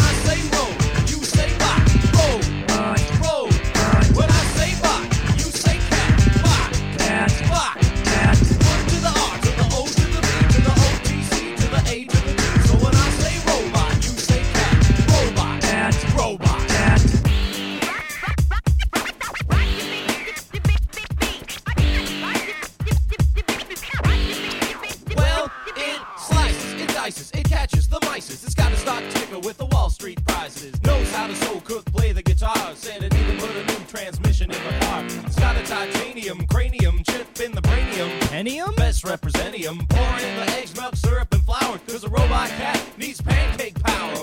[30.57, 30.83] Prizes.
[30.83, 32.57] Knows how to soul cook, play the guitar.
[32.75, 35.05] Said it even put a new transmission in my car.
[35.05, 38.19] It's got a titanium cranium chip in the brainium.
[38.31, 38.75] Pentium?
[38.77, 39.87] Best representium.
[39.89, 41.79] Pour in the eggs, milk, syrup, and flour.
[41.87, 44.17] Cause a robot cat needs pancake power.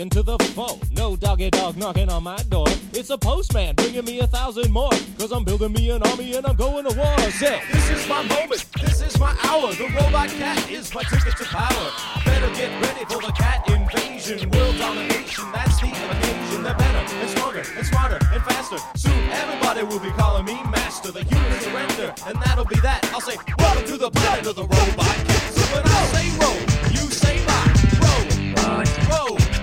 [0.00, 0.78] Into the four.
[0.92, 2.66] No doggy dog knocking on my door.
[2.92, 4.90] It's a postman bringing me a thousand more.
[5.18, 7.18] Cause I'm building me an army and I'm going to war.
[7.30, 8.64] Say, this is my moment.
[8.80, 9.72] This is my hour.
[9.74, 11.90] The robot cat is my ticket to power.
[12.24, 14.50] Better get ready for the cat invasion.
[14.50, 16.62] World domination, that's the occasion.
[16.62, 18.78] They're better and stronger and smarter and faster.
[18.96, 21.12] Soon everybody will be calling me master.
[21.12, 23.08] The human surrender, and that'll be that.
[23.12, 25.52] I'll say, welcome to the planet of the robot cat.
[25.54, 26.60] So when I say roll,
[26.90, 27.74] you say bye.
[28.00, 29.53] Roll, roll.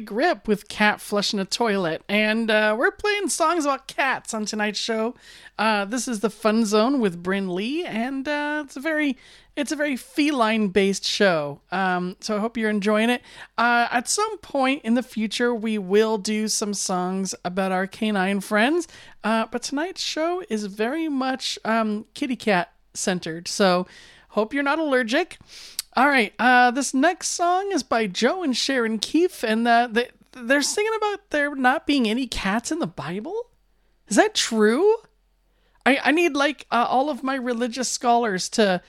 [0.00, 4.78] Gripp with Cat Flushing a Toilet, and uh, we're playing songs about cats on tonight's
[4.78, 5.14] show.
[5.58, 9.16] Uh, this is the Fun Zone with Brynn Lee, and uh, it's a very
[9.56, 11.60] it's a very feline based show.
[11.70, 13.22] Um, so I hope you're enjoying it.
[13.56, 18.40] Uh, at some point in the future, we will do some songs about our canine
[18.40, 18.88] friends,
[19.22, 23.48] uh, but tonight's show is very much um, kitty cat centered.
[23.48, 23.86] So
[24.30, 25.38] hope you're not allergic.
[25.96, 30.08] All right, uh, this next song is by Joe and Sharon Keefe, and uh, they,
[30.32, 33.50] they're singing about there not being any cats in the Bible.
[34.08, 34.96] Is that true?
[35.86, 38.82] I, I need like uh, all of my religious scholars to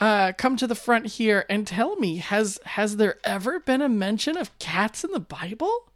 [0.00, 3.88] uh, come to the front here and tell me has has there ever been a
[3.88, 5.92] mention of cats in the Bible?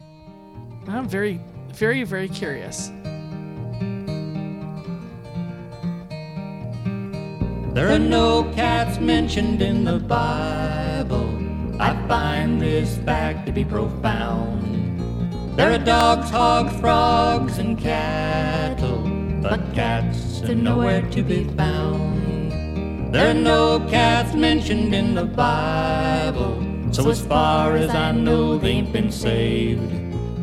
[0.00, 1.40] I'm very
[1.74, 2.90] very very curious.
[7.72, 11.30] There are no cats mentioned in the Bible.
[11.80, 15.56] I find this fact to be profound.
[15.56, 19.08] There are dogs, hogs, frogs, and cattle,
[19.40, 23.14] but cats are nowhere to be found.
[23.14, 28.70] There are no cats mentioned in the Bible, so as far as I know, they
[28.70, 29.92] ain't been saved.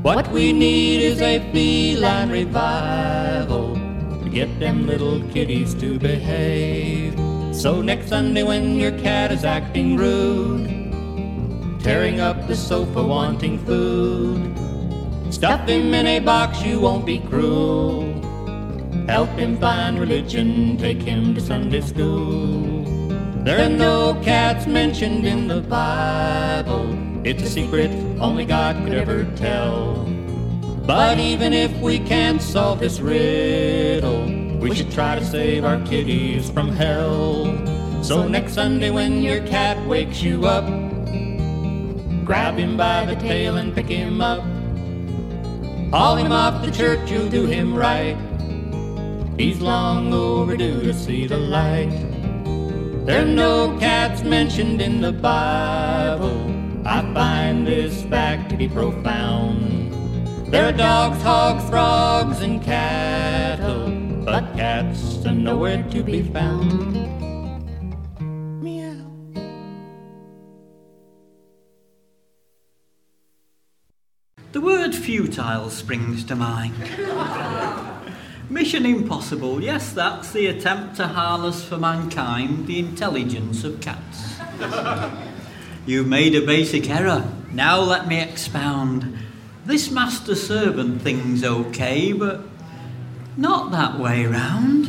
[0.01, 3.86] What we need is a feline revival
[4.27, 7.13] to get them little kitties to behave.
[7.55, 10.67] So next Sunday when your cat is acting rude,
[11.81, 14.53] tearing up the sofa wanting food,
[15.33, 18.03] stuff him in a box, you won't be cruel.
[19.07, 22.83] Help him find religion, take him to Sunday school.
[23.45, 26.85] There are no cats mentioned in the Bible.
[27.25, 30.05] It's a secret only God could ever tell.
[30.87, 34.23] But even if we can't solve this riddle,
[34.57, 37.43] we should try to save our kitties from hell.
[38.01, 40.65] So next Sunday when your cat wakes you up,
[42.23, 44.39] grab him by the tail and pick him up.
[45.91, 48.15] Haul him off to church, you'll do him right.
[49.37, 51.91] He's long overdue to see the light.
[53.05, 56.49] There are no cats mentioned in the Bible.
[56.85, 59.86] I find this fact to be profound.
[60.49, 63.91] There are dogs, hogs, frogs, and cattle,
[64.23, 66.93] but cats are nowhere to be found.
[68.63, 68.95] Meow.
[74.53, 76.75] The word futile springs to mind.
[78.49, 84.37] Mission impossible, yes, that's the attempt to harness for mankind the intelligence of cats.
[85.85, 87.29] You've made a basic error.
[87.51, 89.26] Now let me expound.
[89.67, 92.39] This master servant thing's okay, but
[93.35, 94.87] not that way round.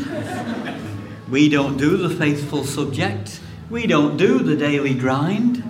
[1.28, 3.40] We don't do the faithful subject.
[3.70, 5.64] We don't do the daily grind.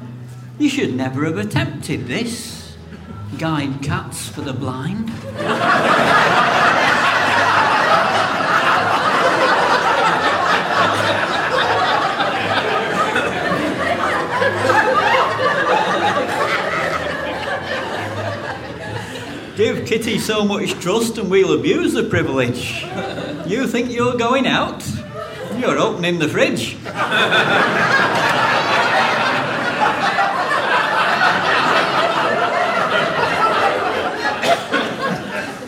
[0.59, 2.77] You should never have attempted this.
[3.39, 5.09] Guide cats for the blind.
[19.59, 22.85] Kitty so much trust and we'll abuse the privilege.
[23.45, 24.89] You think you're going out?
[25.57, 26.75] You're opening the fridge.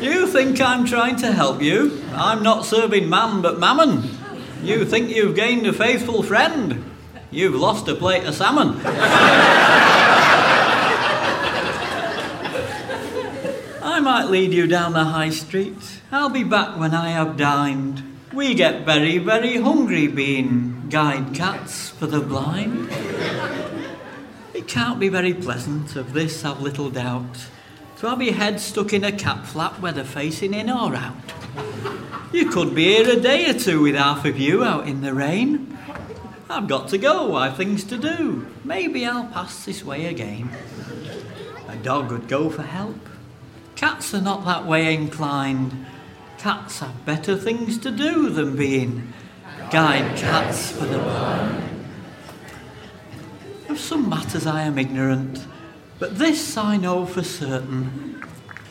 [0.00, 2.00] You think I'm trying to help you?
[2.12, 4.08] I'm not serving man but mammon.
[4.62, 6.84] You think you've gained a faithful friend?
[7.32, 8.80] You've lost a plate of salmon.
[14.00, 16.00] I might lead you down the high street.
[16.10, 18.02] I'll be back when I have dined.
[18.32, 22.88] We get very, very hungry being guide cats for the blind.
[24.54, 27.44] It can't be very pleasant, of this I've little doubt,
[27.98, 31.16] to have your head stuck in a cat flap whether facing in or out.
[32.32, 35.12] You could be here a day or two with half of you out in the
[35.12, 35.76] rain.
[36.48, 38.46] I've got to go, I've things to do.
[38.64, 40.48] Maybe I'll pass this way again.
[41.68, 42.96] A dog would go for help.
[43.80, 45.86] Cats are not that way inclined.
[46.36, 49.10] Cats have better things to do than being
[49.70, 51.86] guide cats for the blind.
[53.70, 55.46] Of some matters I am ignorant,
[55.98, 58.22] but this I know for certain.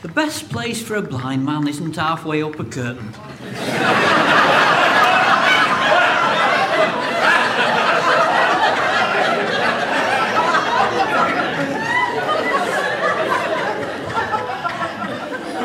[0.03, 3.11] The best place for a blind man isn't halfway up a curtain.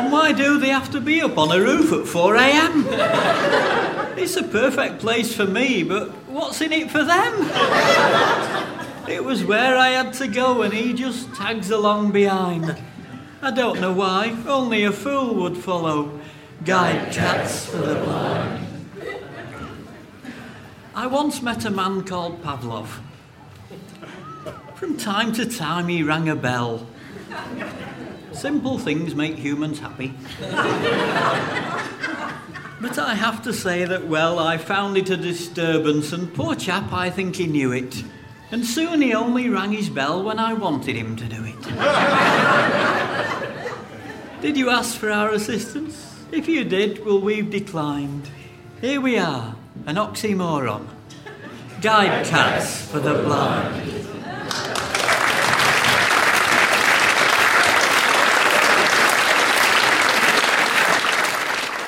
[0.05, 2.83] And why do they have to be up on a roof at 4 a.m.?
[4.17, 7.33] It's a perfect place for me, but what's in it for them?
[9.07, 12.75] It was where I had to go, and he just tags along behind.
[13.43, 16.19] I don't know why, only a fool would follow.
[16.63, 18.65] Guide cats for the blind.
[20.95, 22.87] I once met a man called Pavlov.
[24.73, 26.87] From time to time he rang a bell.
[28.35, 30.13] Simple things make humans happy.
[32.81, 36.91] But I have to say that, well, I found it a disturbance, and poor chap,
[36.91, 38.03] I think he knew it.
[38.51, 41.61] And soon he only rang his bell when I wanted him to do it.
[44.41, 46.13] did you ask for our assistance?
[46.31, 48.29] If you did, well, we've declined.
[48.81, 49.55] Here we are,
[49.85, 50.87] an oxymoron.
[51.81, 53.94] Guide cats for the blind.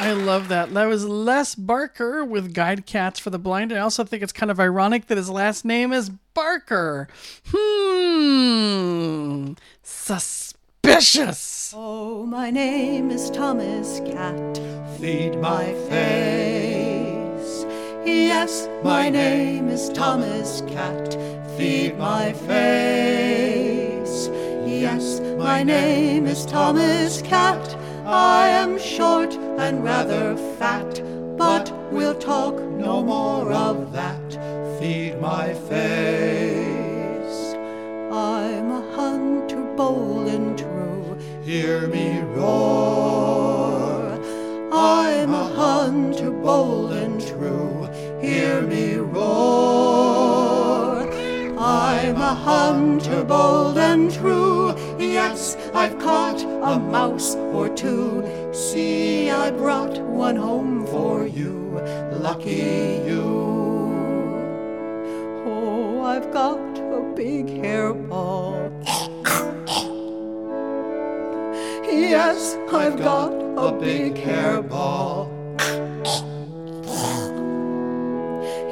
[0.08, 0.74] I love that.
[0.74, 3.74] That was Les Barker with Guide Cats for the Blind.
[3.74, 7.10] I also think it's kind of ironic that his last name is Barker.
[7.48, 9.52] Hmm.
[9.84, 11.74] Suspicious.
[11.76, 14.58] Oh, my name is Thomas Cat.
[14.98, 17.66] Feed my face.
[18.06, 21.18] Yes, my name is Thomas Cat.
[21.58, 24.30] Feed my face.
[24.66, 27.78] Yes, my name is Thomas Cat.
[28.10, 31.02] I am short and rather fat,
[31.38, 34.32] but we'll talk no more of that.
[34.80, 36.88] Feed my face.
[38.10, 41.18] I'm a hunter bold and true.
[41.44, 44.18] Hear me roar.
[44.72, 47.90] I'm a hunter bold and true.
[48.22, 50.38] Hear me roar.
[51.60, 54.74] I'm a hunter bold and true.
[55.00, 58.24] Yes, I've caught a mouse or two.
[58.52, 61.80] See, I brought one home for you.
[62.14, 63.24] Lucky you.
[65.46, 68.72] Oh, I've got a big hairball.
[71.86, 75.38] Yes, I've got a big hairball.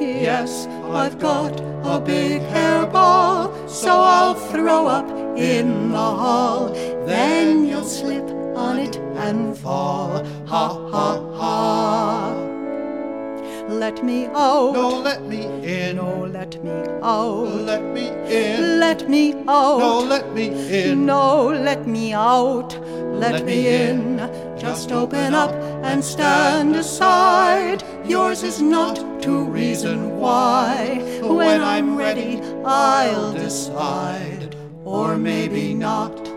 [0.06, 6.68] Yes, I've got a big hairball, so I'll throw up in the hall.
[7.06, 8.24] Then you'll slip
[8.56, 10.24] on it and fall.
[10.46, 12.55] Ha ha ha.
[13.68, 14.74] Let me out.
[14.74, 15.96] No, let me in.
[15.96, 16.70] No, let me
[17.02, 17.48] out.
[17.64, 18.78] Let me in.
[18.78, 19.78] Let me out.
[19.78, 20.46] No, let me
[20.82, 21.04] in.
[21.04, 22.78] No, let me out.
[23.18, 24.18] Let, me in.
[24.56, 25.52] Just open up
[25.82, 27.82] and stand aside.
[28.06, 31.00] Yours is not to reason why.
[31.22, 34.54] When I'm ready, I'll decide.
[34.84, 36.35] Or maybe not.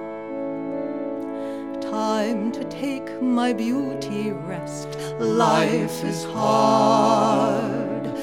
[1.90, 4.96] Time to take my beauty rest.
[5.18, 8.16] Life is hard.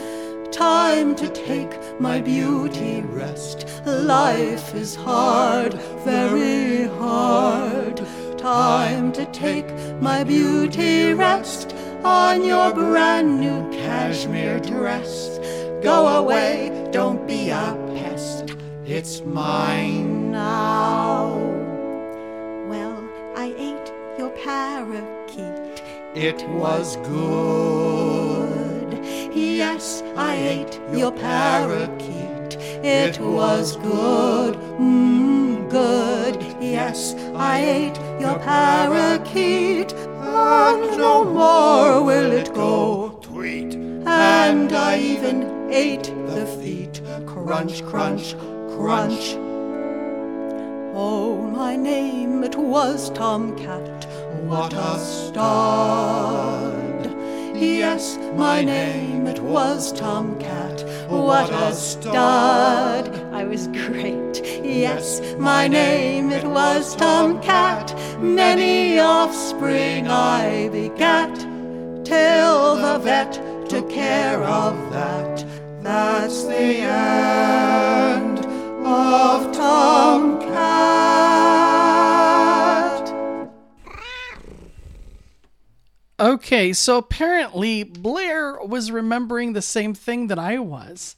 [0.52, 3.66] Time to take my beauty rest.
[3.84, 5.74] Life is hard,
[6.05, 8.01] very hard.
[8.38, 9.68] Time to take
[10.01, 11.74] my beauty rest
[12.05, 15.40] on your brand new cashmere dress.
[15.82, 18.55] Go away, don't be a pest.
[18.84, 21.65] It's mine now.
[23.47, 25.81] I ate your parakeet.
[26.16, 28.90] it was good.
[29.36, 36.43] Yes, I ate your parakeet, it was good, mm, good.
[36.60, 43.16] Yes, I ate your parakeet, and no more will it go.
[43.23, 43.77] Tweet.
[44.06, 48.35] And I even ate the feet, crunch, crunch,
[48.74, 49.36] crunch.
[50.98, 54.06] Oh, my name it was Tomcat.
[54.47, 55.44] What a stud!
[57.55, 60.89] Yes, my name it was Tomcat.
[61.10, 63.10] What a stud!
[63.35, 64.40] I was great.
[64.64, 67.94] Yes, my name it was Tomcat.
[68.18, 71.35] Many offspring I begat,
[72.06, 75.44] till the vet took care of that.
[75.82, 78.45] That's the end
[78.86, 80.56] of Tomcat.
[86.18, 91.16] Okay, so apparently Blair was remembering the same thing that I was.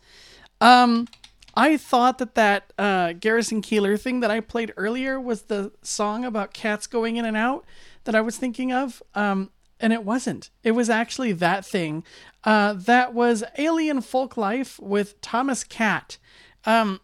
[0.61, 1.07] Um,
[1.55, 6.25] I thought that that uh, Garrison Keillor thing that I played earlier was the song
[6.25, 7.65] about cats going in and out
[8.05, 9.03] that I was thinking of.
[9.15, 10.51] Um, and it wasn't.
[10.65, 12.03] It was actually that thing.
[12.45, 16.17] Uh, that was Alien Folklife with Thomas Cat.
[16.65, 17.01] Um,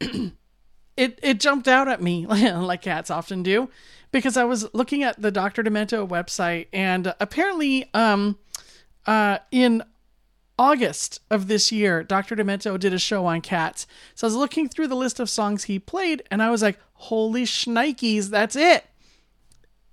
[0.00, 3.68] it it jumped out at me like cats often do
[4.10, 5.62] because I was looking at the Dr.
[5.62, 8.38] Demento website and apparently um
[9.06, 9.82] uh in
[10.58, 12.34] August of this year Dr.
[12.36, 13.86] Demento did a show on cats.
[14.14, 16.78] So I was looking through the list of songs he played and I was like,
[16.94, 18.84] "Holy shnikes, that's it."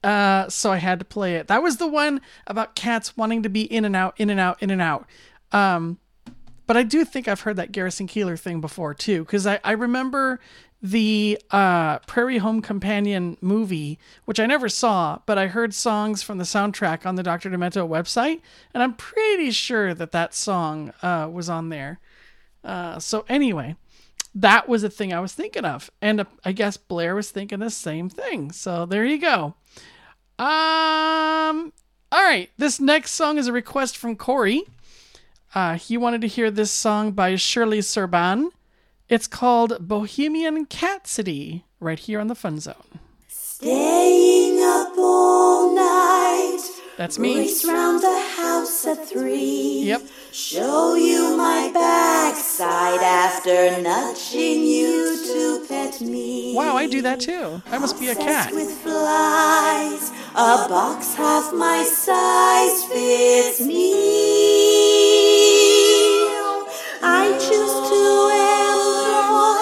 [0.05, 1.47] Uh, so I had to play it.
[1.47, 4.61] That was the one about cats wanting to be in and out, in and out,
[4.61, 5.07] in and out.
[5.51, 5.97] Um,
[6.67, 9.71] but I do think I've heard that Garrison Keillor thing before too, because I, I
[9.71, 10.39] remember
[10.81, 16.37] the uh, Prairie Home Companion movie, which I never saw, but I heard songs from
[16.37, 17.49] the soundtrack on the Dr.
[17.49, 18.41] Demento website,
[18.73, 21.99] and I'm pretty sure that that song uh, was on there.
[22.63, 23.75] Uh, so anyway,
[24.35, 27.59] that was a thing I was thinking of, and uh, I guess Blair was thinking
[27.59, 28.51] the same thing.
[28.51, 29.55] So there you go.
[30.37, 31.73] Um.
[32.11, 32.49] All right.
[32.57, 34.63] This next song is a request from Corey.
[35.55, 38.49] Uh, he wanted to hear this song by Shirley Serban.
[39.07, 42.99] It's called Bohemian Catsody, right here on the Fun Zone.
[43.29, 46.59] Staying up all night.
[46.97, 47.37] That's me.
[47.37, 49.83] Race round the house at three.
[49.85, 50.01] Yep.
[50.33, 56.53] Show you my backside after nudging you to pet me.
[56.53, 57.61] Wow, I do that too.
[57.67, 58.51] I must be a cat.
[58.51, 60.11] Obsessed with flies.
[60.31, 65.34] A box half my size fits me.
[67.07, 68.03] I choose to
[68.65, 69.61] employ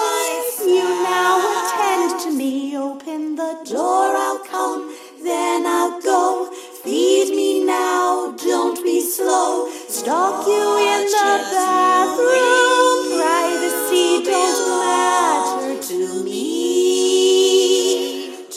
[0.72, 1.44] you now.
[1.60, 2.76] Attend to me.
[2.78, 4.16] Open the door.
[4.16, 4.94] I'll come.
[5.22, 6.50] Then I'll go.
[6.82, 8.34] Feed me now.
[8.38, 9.68] Don't be slow.
[9.88, 13.20] Stalk you in the bathroom.
[13.20, 16.40] Privacy don't matter to me.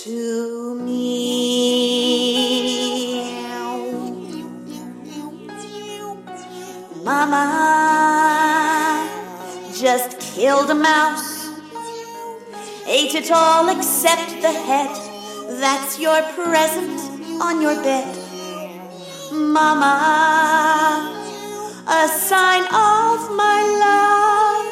[0.06, 1.08] To me.
[7.04, 8.07] Mama
[10.38, 11.50] killed a mouse.
[12.86, 14.94] Ate it all except the head.
[15.64, 17.00] That's your present
[17.42, 18.16] on your bed.
[19.34, 19.96] Mama,
[21.88, 24.70] a sign of my love.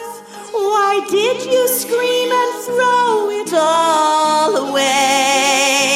[0.54, 5.95] Why did you scream and throw it all away?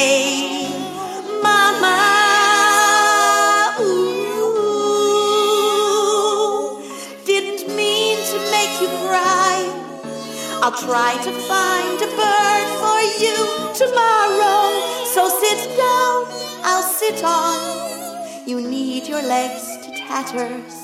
[10.71, 13.35] I'll try to find a bird for you
[13.73, 14.69] tomorrow.
[15.03, 16.27] So sit down,
[16.63, 18.47] I'll sit on.
[18.47, 20.75] You need your legs to tatters.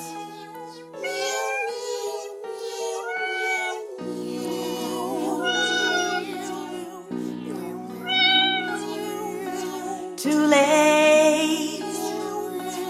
[10.18, 11.84] Too late,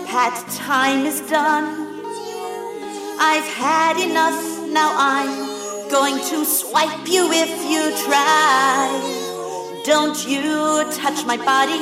[0.07, 1.91] Pat, time is done.
[3.19, 5.55] I've had enough, now I'm
[5.99, 8.84] going to swipe you if you try.
[9.85, 11.80] Don't you touch my body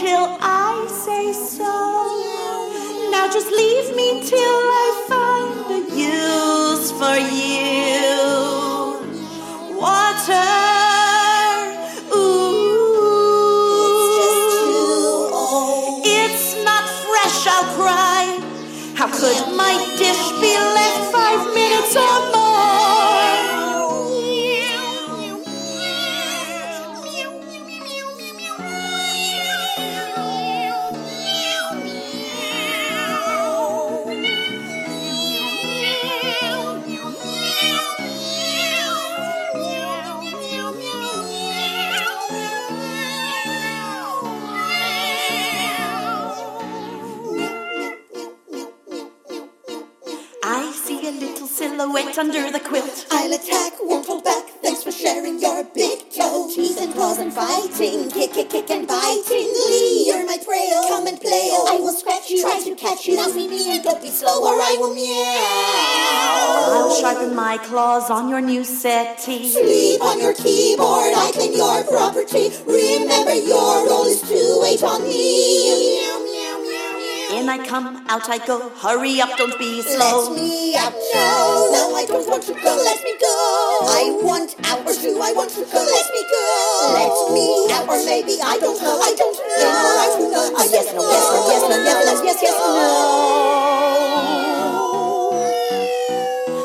[0.00, 1.74] till I say so.
[3.10, 5.80] Now just leave me till I find a
[6.14, 8.45] use for you.
[78.08, 78.70] Out I go.
[78.80, 80.30] Hurry up, don't be slow.
[80.30, 81.68] Let me out now.
[81.72, 82.76] No, I don't want to go.
[82.76, 83.36] Let me go.
[83.90, 85.80] I want out, or do I want to go?
[85.82, 86.46] Let me go.
[86.94, 89.00] Let me out, or maybe I don't know.
[89.00, 90.02] I don't know.
[90.04, 90.56] I don't know.
[90.56, 93.66] A yes, no, yes, no, yes, no, yes, yes, yes, no.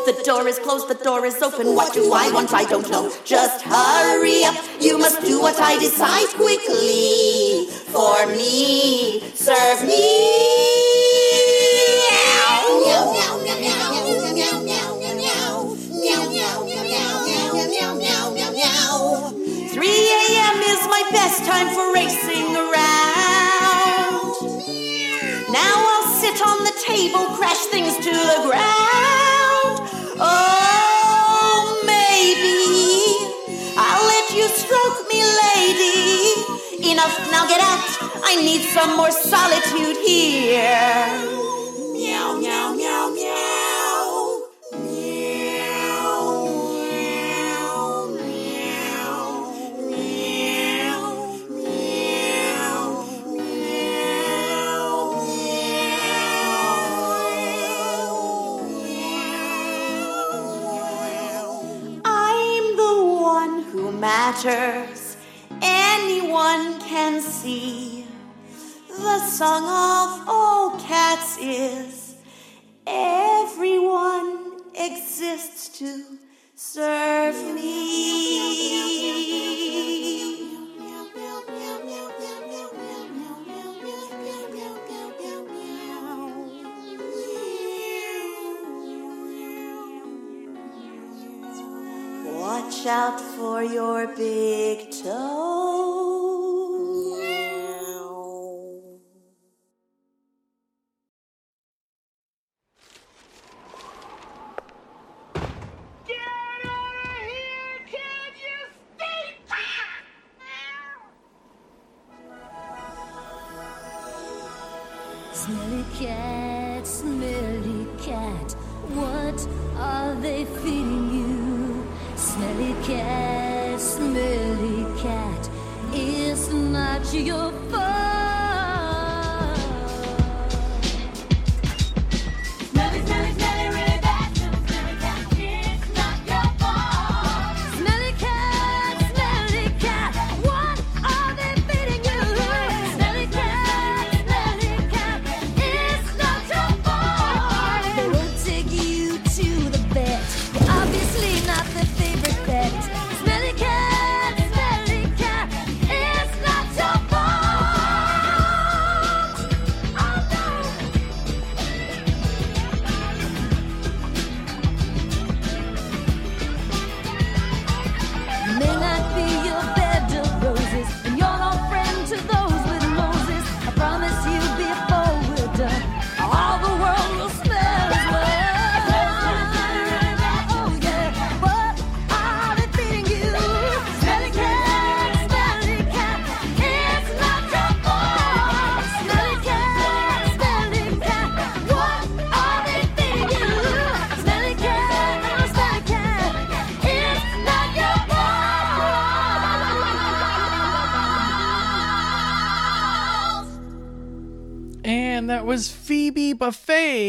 [0.05, 1.75] The door is closed, the door is open.
[1.75, 2.53] What do I want?
[2.53, 3.11] I don't know.
[3.23, 4.55] Just hurry up.
[4.79, 7.67] You must do what I decide quickly.
[7.93, 10.20] For me, serve me.
[27.01, 29.75] Table, crash things to the ground.
[30.19, 32.61] Oh, maybe
[33.75, 36.91] I'll let you stroke me, lady.
[36.91, 37.85] Enough, now get out.
[38.23, 41.40] I need some more solitude here.
[94.07, 95.60] Big toe.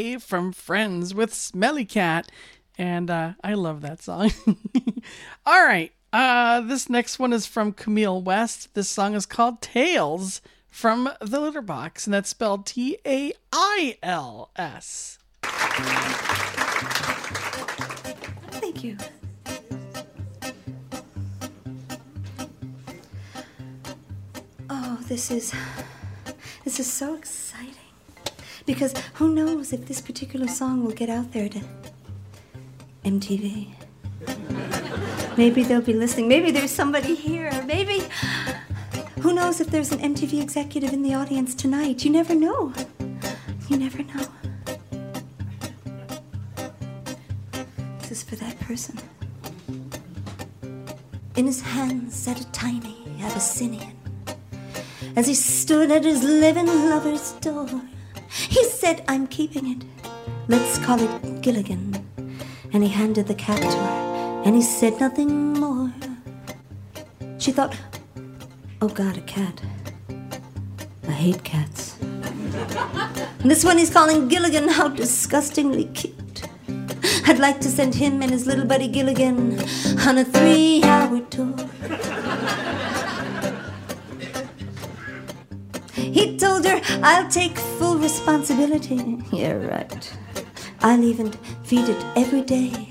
[0.03, 2.31] Buffay from Friends with Smelly Cat.
[2.77, 4.33] And uh, I love that song.
[5.47, 5.93] All right.
[6.13, 8.75] Uh, this next one is from Camille West.
[8.75, 13.97] This song is called Tales from the Litter Box, and that's spelled T A I
[14.03, 15.19] L S.
[18.51, 18.97] Thank you.
[24.69, 25.55] Oh, this is
[26.65, 27.52] this is so exciting.
[28.67, 31.61] Because who knows if this particular song will get out there to
[33.05, 33.75] MTV.
[35.37, 36.29] Maybe they'll be listening.
[36.29, 37.51] Maybe there's somebody here.
[37.67, 38.03] Maybe
[39.21, 42.05] who knows if there's an MTV executive in the audience tonight.
[42.05, 42.73] You never know.
[43.69, 44.27] You never know.
[48.13, 48.97] roses for that person.
[51.37, 53.97] In his hands sat a tiny Abyssinian.
[55.17, 57.69] As he stood at his living lover's door,
[58.33, 59.85] he said, I'm keeping it.
[60.49, 61.95] Let's call it Gilligan.
[62.73, 65.93] And he handed the cat to her, and he said nothing more.
[67.39, 67.77] She thought,
[68.81, 69.63] oh God, a cat.
[71.07, 71.99] I hate cats.
[73.45, 76.47] This one he's calling Gilligan, how disgustingly cute.
[77.27, 79.59] I'd like to send him and his little buddy Gilligan
[80.07, 81.55] on a three hour tour.
[85.95, 89.19] He told her, I'll take full responsibility.
[89.33, 90.17] Yeah, right.
[90.81, 91.33] I'll even
[91.65, 92.89] feed it every day.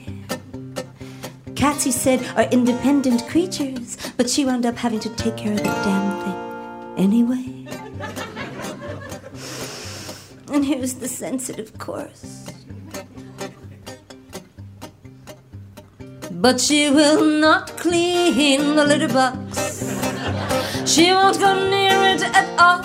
[1.55, 5.57] Cats, he said, are independent creatures, but she wound up having to take care of
[5.59, 6.37] the damn thing
[6.97, 7.67] anyway.
[10.51, 12.47] And here's the sensitive chorus.
[16.31, 19.59] But she will not clean the litter box.
[20.91, 22.81] She won't go near it at all.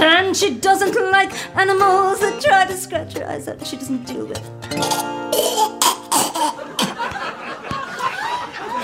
[0.00, 3.66] And she doesn't like animals that try to scratch her eyes out.
[3.66, 4.38] She doesn't deal with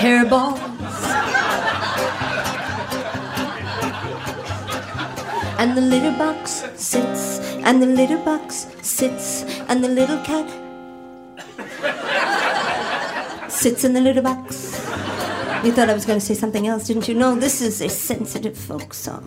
[0.03, 0.59] hairballs.
[5.61, 10.51] And the litter box sits, and the litter box sits, and the little cat
[13.49, 15.16] sits in the litter box.
[15.65, 17.15] You thought I was going to say something else, didn't you?
[17.15, 19.25] No, this is a sensitive folk song.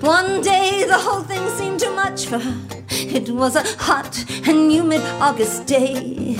[0.00, 2.56] One day the whole thing seemed too much for her.
[2.90, 6.36] It was a hot and humid August day.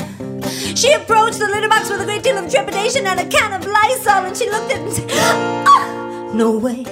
[0.74, 3.66] She approached the litter box with a great deal of trepidation and a can of
[3.66, 5.10] Lysol, and she looked at it and said,
[5.66, 6.84] "Ah, No way.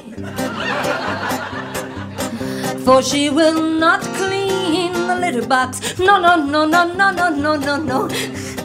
[2.84, 5.98] For she will not clean the litter box.
[5.98, 8.08] No, no, no, no, no, no, no, no, no.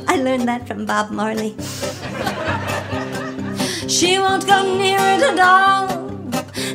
[0.07, 1.56] I learned that from Bob Marley.
[3.88, 6.06] She won't go near it at all.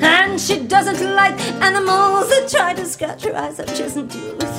[0.03, 3.69] And she doesn't like animals that try to scratch her eyes out.
[3.71, 4.55] She doesn't deal with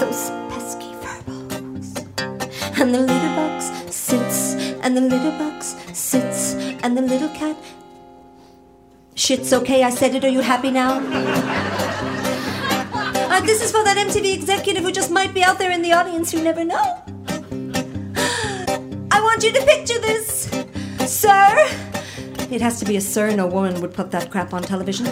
[0.00, 1.98] those pesky furballs.
[2.80, 7.56] And the litter box sits, and the litter box sits, and the little cat.
[9.14, 10.24] Shit's okay, I said it.
[10.24, 10.98] Are you happy now?
[13.32, 15.92] Uh, this is for that MTV executive who just might be out there in the
[15.92, 16.34] audience.
[16.34, 17.02] You never know.
[19.42, 20.48] You to picture this,
[21.04, 21.66] sir.
[22.52, 23.34] It has to be a sir.
[23.34, 25.06] No woman would put that crap on television.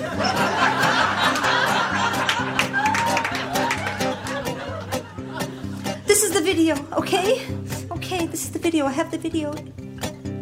[6.06, 7.44] This is the video, okay?
[7.90, 8.86] Okay, this is the video.
[8.86, 9.52] I have the video.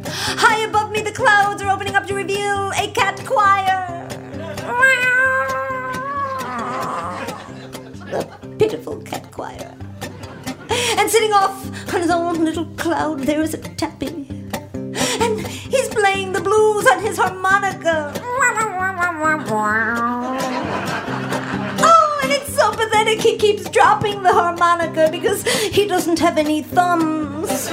[0.04, 4.06] High above me, the clouds are opening up to reveal a cat choir.
[8.10, 8.26] The
[8.58, 9.74] pitiful cat choir.
[10.98, 14.26] And sitting off on his own little cloud, there is a tapping.
[15.20, 18.12] And he's playing the blues on his harmonica.
[21.80, 23.20] Oh, and it's so pathetic.
[23.20, 27.68] He keeps dropping the harmonica because he doesn't have any thumbs.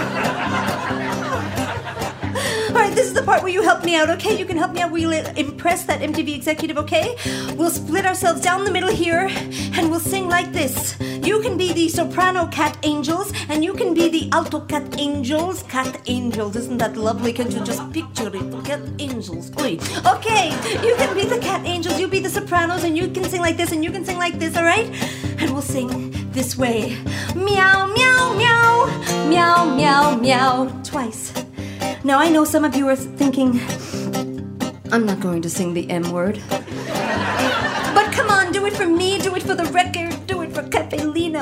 [2.75, 4.37] All right, this is the part where you help me out, okay?
[4.37, 4.91] You can help me out.
[4.91, 7.15] We'll impress that MTV executive, okay?
[7.55, 10.99] We'll split ourselves down the middle here and we'll sing like this.
[10.99, 15.63] You can be the soprano cat angels and you can be the alto cat angels.
[15.63, 17.31] Cat angels, isn't that lovely?
[17.31, 18.65] Can't you just picture it?
[18.65, 19.51] Cat angels.
[19.57, 19.77] Oi.
[20.05, 20.49] Okay,
[20.85, 23.55] you can be the cat angels, you be the sopranos, and you can sing like
[23.55, 24.87] this and you can sing like this, all right?
[25.39, 26.97] And we'll sing this way.
[27.37, 30.81] Meow, meow, meow, meow, meow, meow.
[30.83, 31.31] Twice.
[32.03, 33.59] Now, I know some of you are thinking,
[34.91, 36.41] I'm not going to sing the M word.
[36.49, 40.63] But come on, do it for me, do it for the record, do it for
[40.63, 40.99] Cafe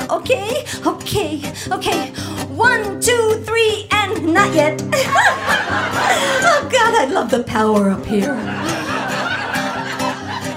[0.10, 0.65] okay?
[0.86, 1.41] Okay,
[1.72, 2.10] okay.
[2.56, 4.82] One, two, three, and not yet.
[4.94, 8.34] oh, God, I love the power up here.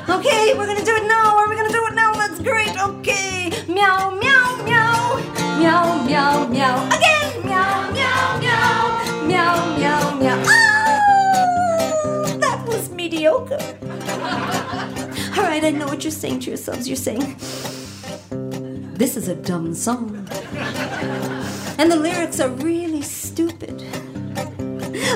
[0.08, 1.36] Okay, we're gonna do it now.
[1.36, 2.12] Are we gonna do it now?
[2.12, 2.76] That's great.
[2.80, 3.50] Okay.
[3.68, 5.16] Meow, meow, meow.
[5.58, 6.86] Meow, meow, meow.
[6.96, 7.15] Again.
[10.26, 10.42] Meow.
[10.44, 13.62] Ah, that was mediocre.
[15.36, 16.88] All right, I know what you're saying to yourselves.
[16.88, 17.36] You're saying,
[18.98, 20.26] this is a dumb song.
[21.78, 23.84] And the lyrics are really stupid.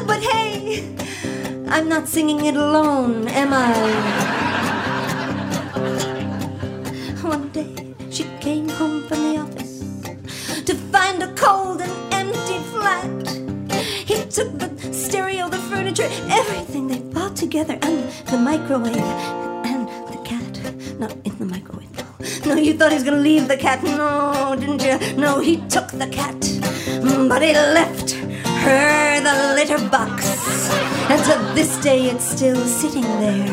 [0.07, 0.95] But hey,
[1.69, 3.73] I'm not singing it alone, am I?
[7.23, 9.81] One day she came home from the office
[10.67, 13.50] to find a cold and empty flat.
[14.31, 20.99] Took the stereo, the furniture, everything they bought together, and the microwave, and the cat.
[21.01, 22.55] Not in the microwave, no.
[22.55, 23.83] No, you thought he was gonna leave the cat.
[23.83, 25.17] No, didn't you?
[25.17, 26.37] No, he took the cat.
[26.37, 30.27] Mm, But he left her the litter box.
[31.11, 33.47] And to this day, it's still sitting there.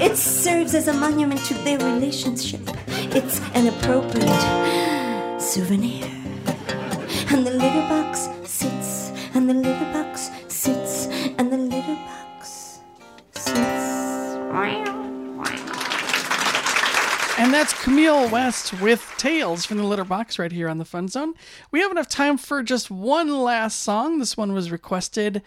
[0.00, 2.60] It serves as a monument to their relationship.
[2.88, 6.06] It's an appropriate souvenir.
[7.30, 8.28] And the litter box
[9.34, 11.06] and the litter box sits,
[11.38, 12.80] and the litter box
[13.32, 13.94] sits.
[17.36, 21.08] And that's Camille West with Tales from the Litter Box right here on the Fun
[21.08, 21.34] Zone.
[21.72, 24.20] We have enough time for just one last song.
[24.20, 25.42] This one was requested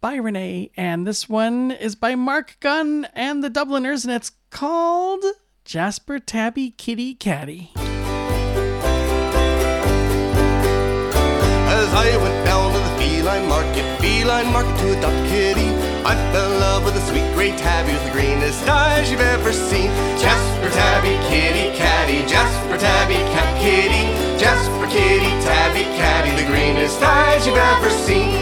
[0.00, 5.24] by Renee, and this one is by Marc Gunn and the Dubliners, and it's called
[5.64, 7.70] Jasper Tabby Kitty Catty.
[11.66, 12.87] As I went down to the
[13.28, 15.68] feline market, feline market to adopt kitty,
[16.02, 19.52] I fell in love with a sweet gray tabby with the greenest eyes you've ever
[19.52, 19.90] seen.
[20.16, 24.04] Jasper Tabby Kitty Catty, Jasper Tabby Cat Kitty,
[24.40, 28.32] Jasper Kitty Tabby Catty, the greenest eyes you've ever seen.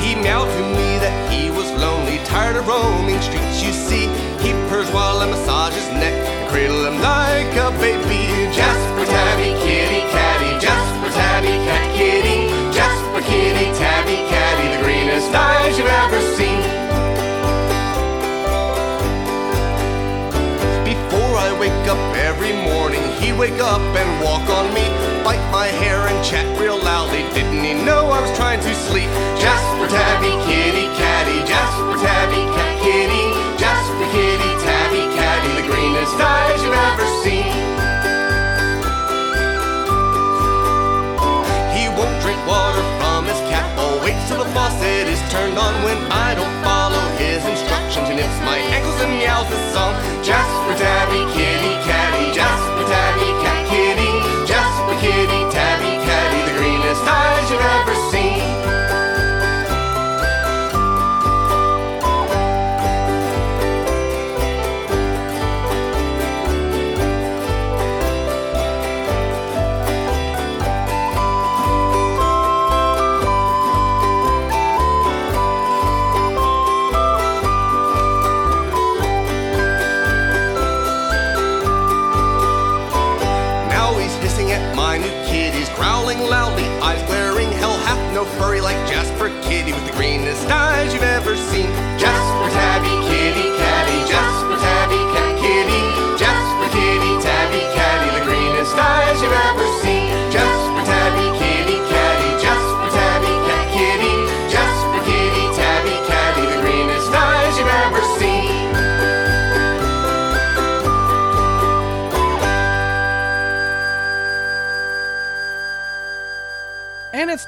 [0.00, 4.08] He meowed to me that he was lonely, tired of roaming streets, you see.
[4.40, 8.48] He purrs while I massage his neck and cradle him like a baby.
[8.56, 8.81] Jasper
[21.92, 24.88] up every morning, he'd wake up and walk on me,
[25.20, 27.20] bite my hair and chat real loudly.
[27.36, 29.12] Didn't he know I was trying to sleep?
[29.36, 33.24] Jasper Tabby Kitty Catty, Jasper Tabby Cat Kitty,
[33.60, 37.52] Jasper Kitty Tabby Catty, the greenest eyes you've ever seen.
[41.76, 45.60] He won't drink water from his cat bowl, oh, waits till the faucet is turned
[45.60, 48.08] on when I don't follow his instructions.
[48.08, 49.92] He nips my ankles and meows this song.
[50.24, 51.51] Jasper Tabby Kitty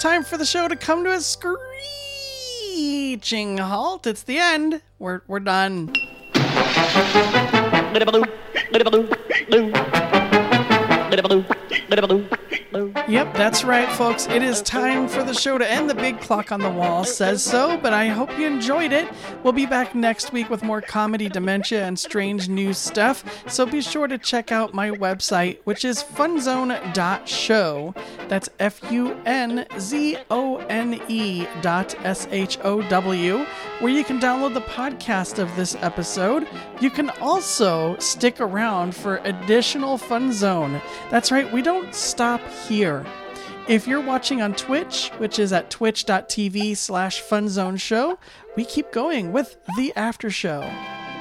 [0.04, 1.56] time for the show to come to a screeching
[3.56, 4.06] halt.
[4.06, 4.82] It's the end.
[4.98, 5.94] We're, we're done.
[13.06, 14.26] Yep, that's right, folks.
[14.28, 15.90] It is time for the show to end.
[15.90, 19.12] The big clock on the wall says so, but I hope you enjoyed it.
[19.42, 23.22] We'll be back next week with more comedy, dementia, and strange new stuff.
[23.46, 27.94] So be sure to check out my website, which is funzone.show.
[28.28, 33.44] That's F U N Z O N E dot S H O W,
[33.80, 36.48] where you can download the podcast of this episode.
[36.80, 40.80] You can also stick around for additional Fun Zone.
[41.10, 43.03] That's right, we don't stop here.
[43.66, 48.18] If you're watching on Twitch, which is at twitch.tv slash funzone show,
[48.56, 50.60] we keep going with the after show.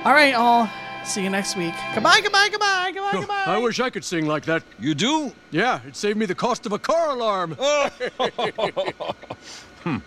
[0.03, 0.70] All right, all.
[1.06, 1.74] See you next week.
[1.94, 3.44] Goodbye, goodbye, goodbye, goodbye, goodbye.
[3.45, 4.61] I wish I could sing like that.
[4.78, 5.32] You do?
[5.52, 7.52] Yeah, it saved me the cost of a car alarm.
[9.84, 9.98] hmm.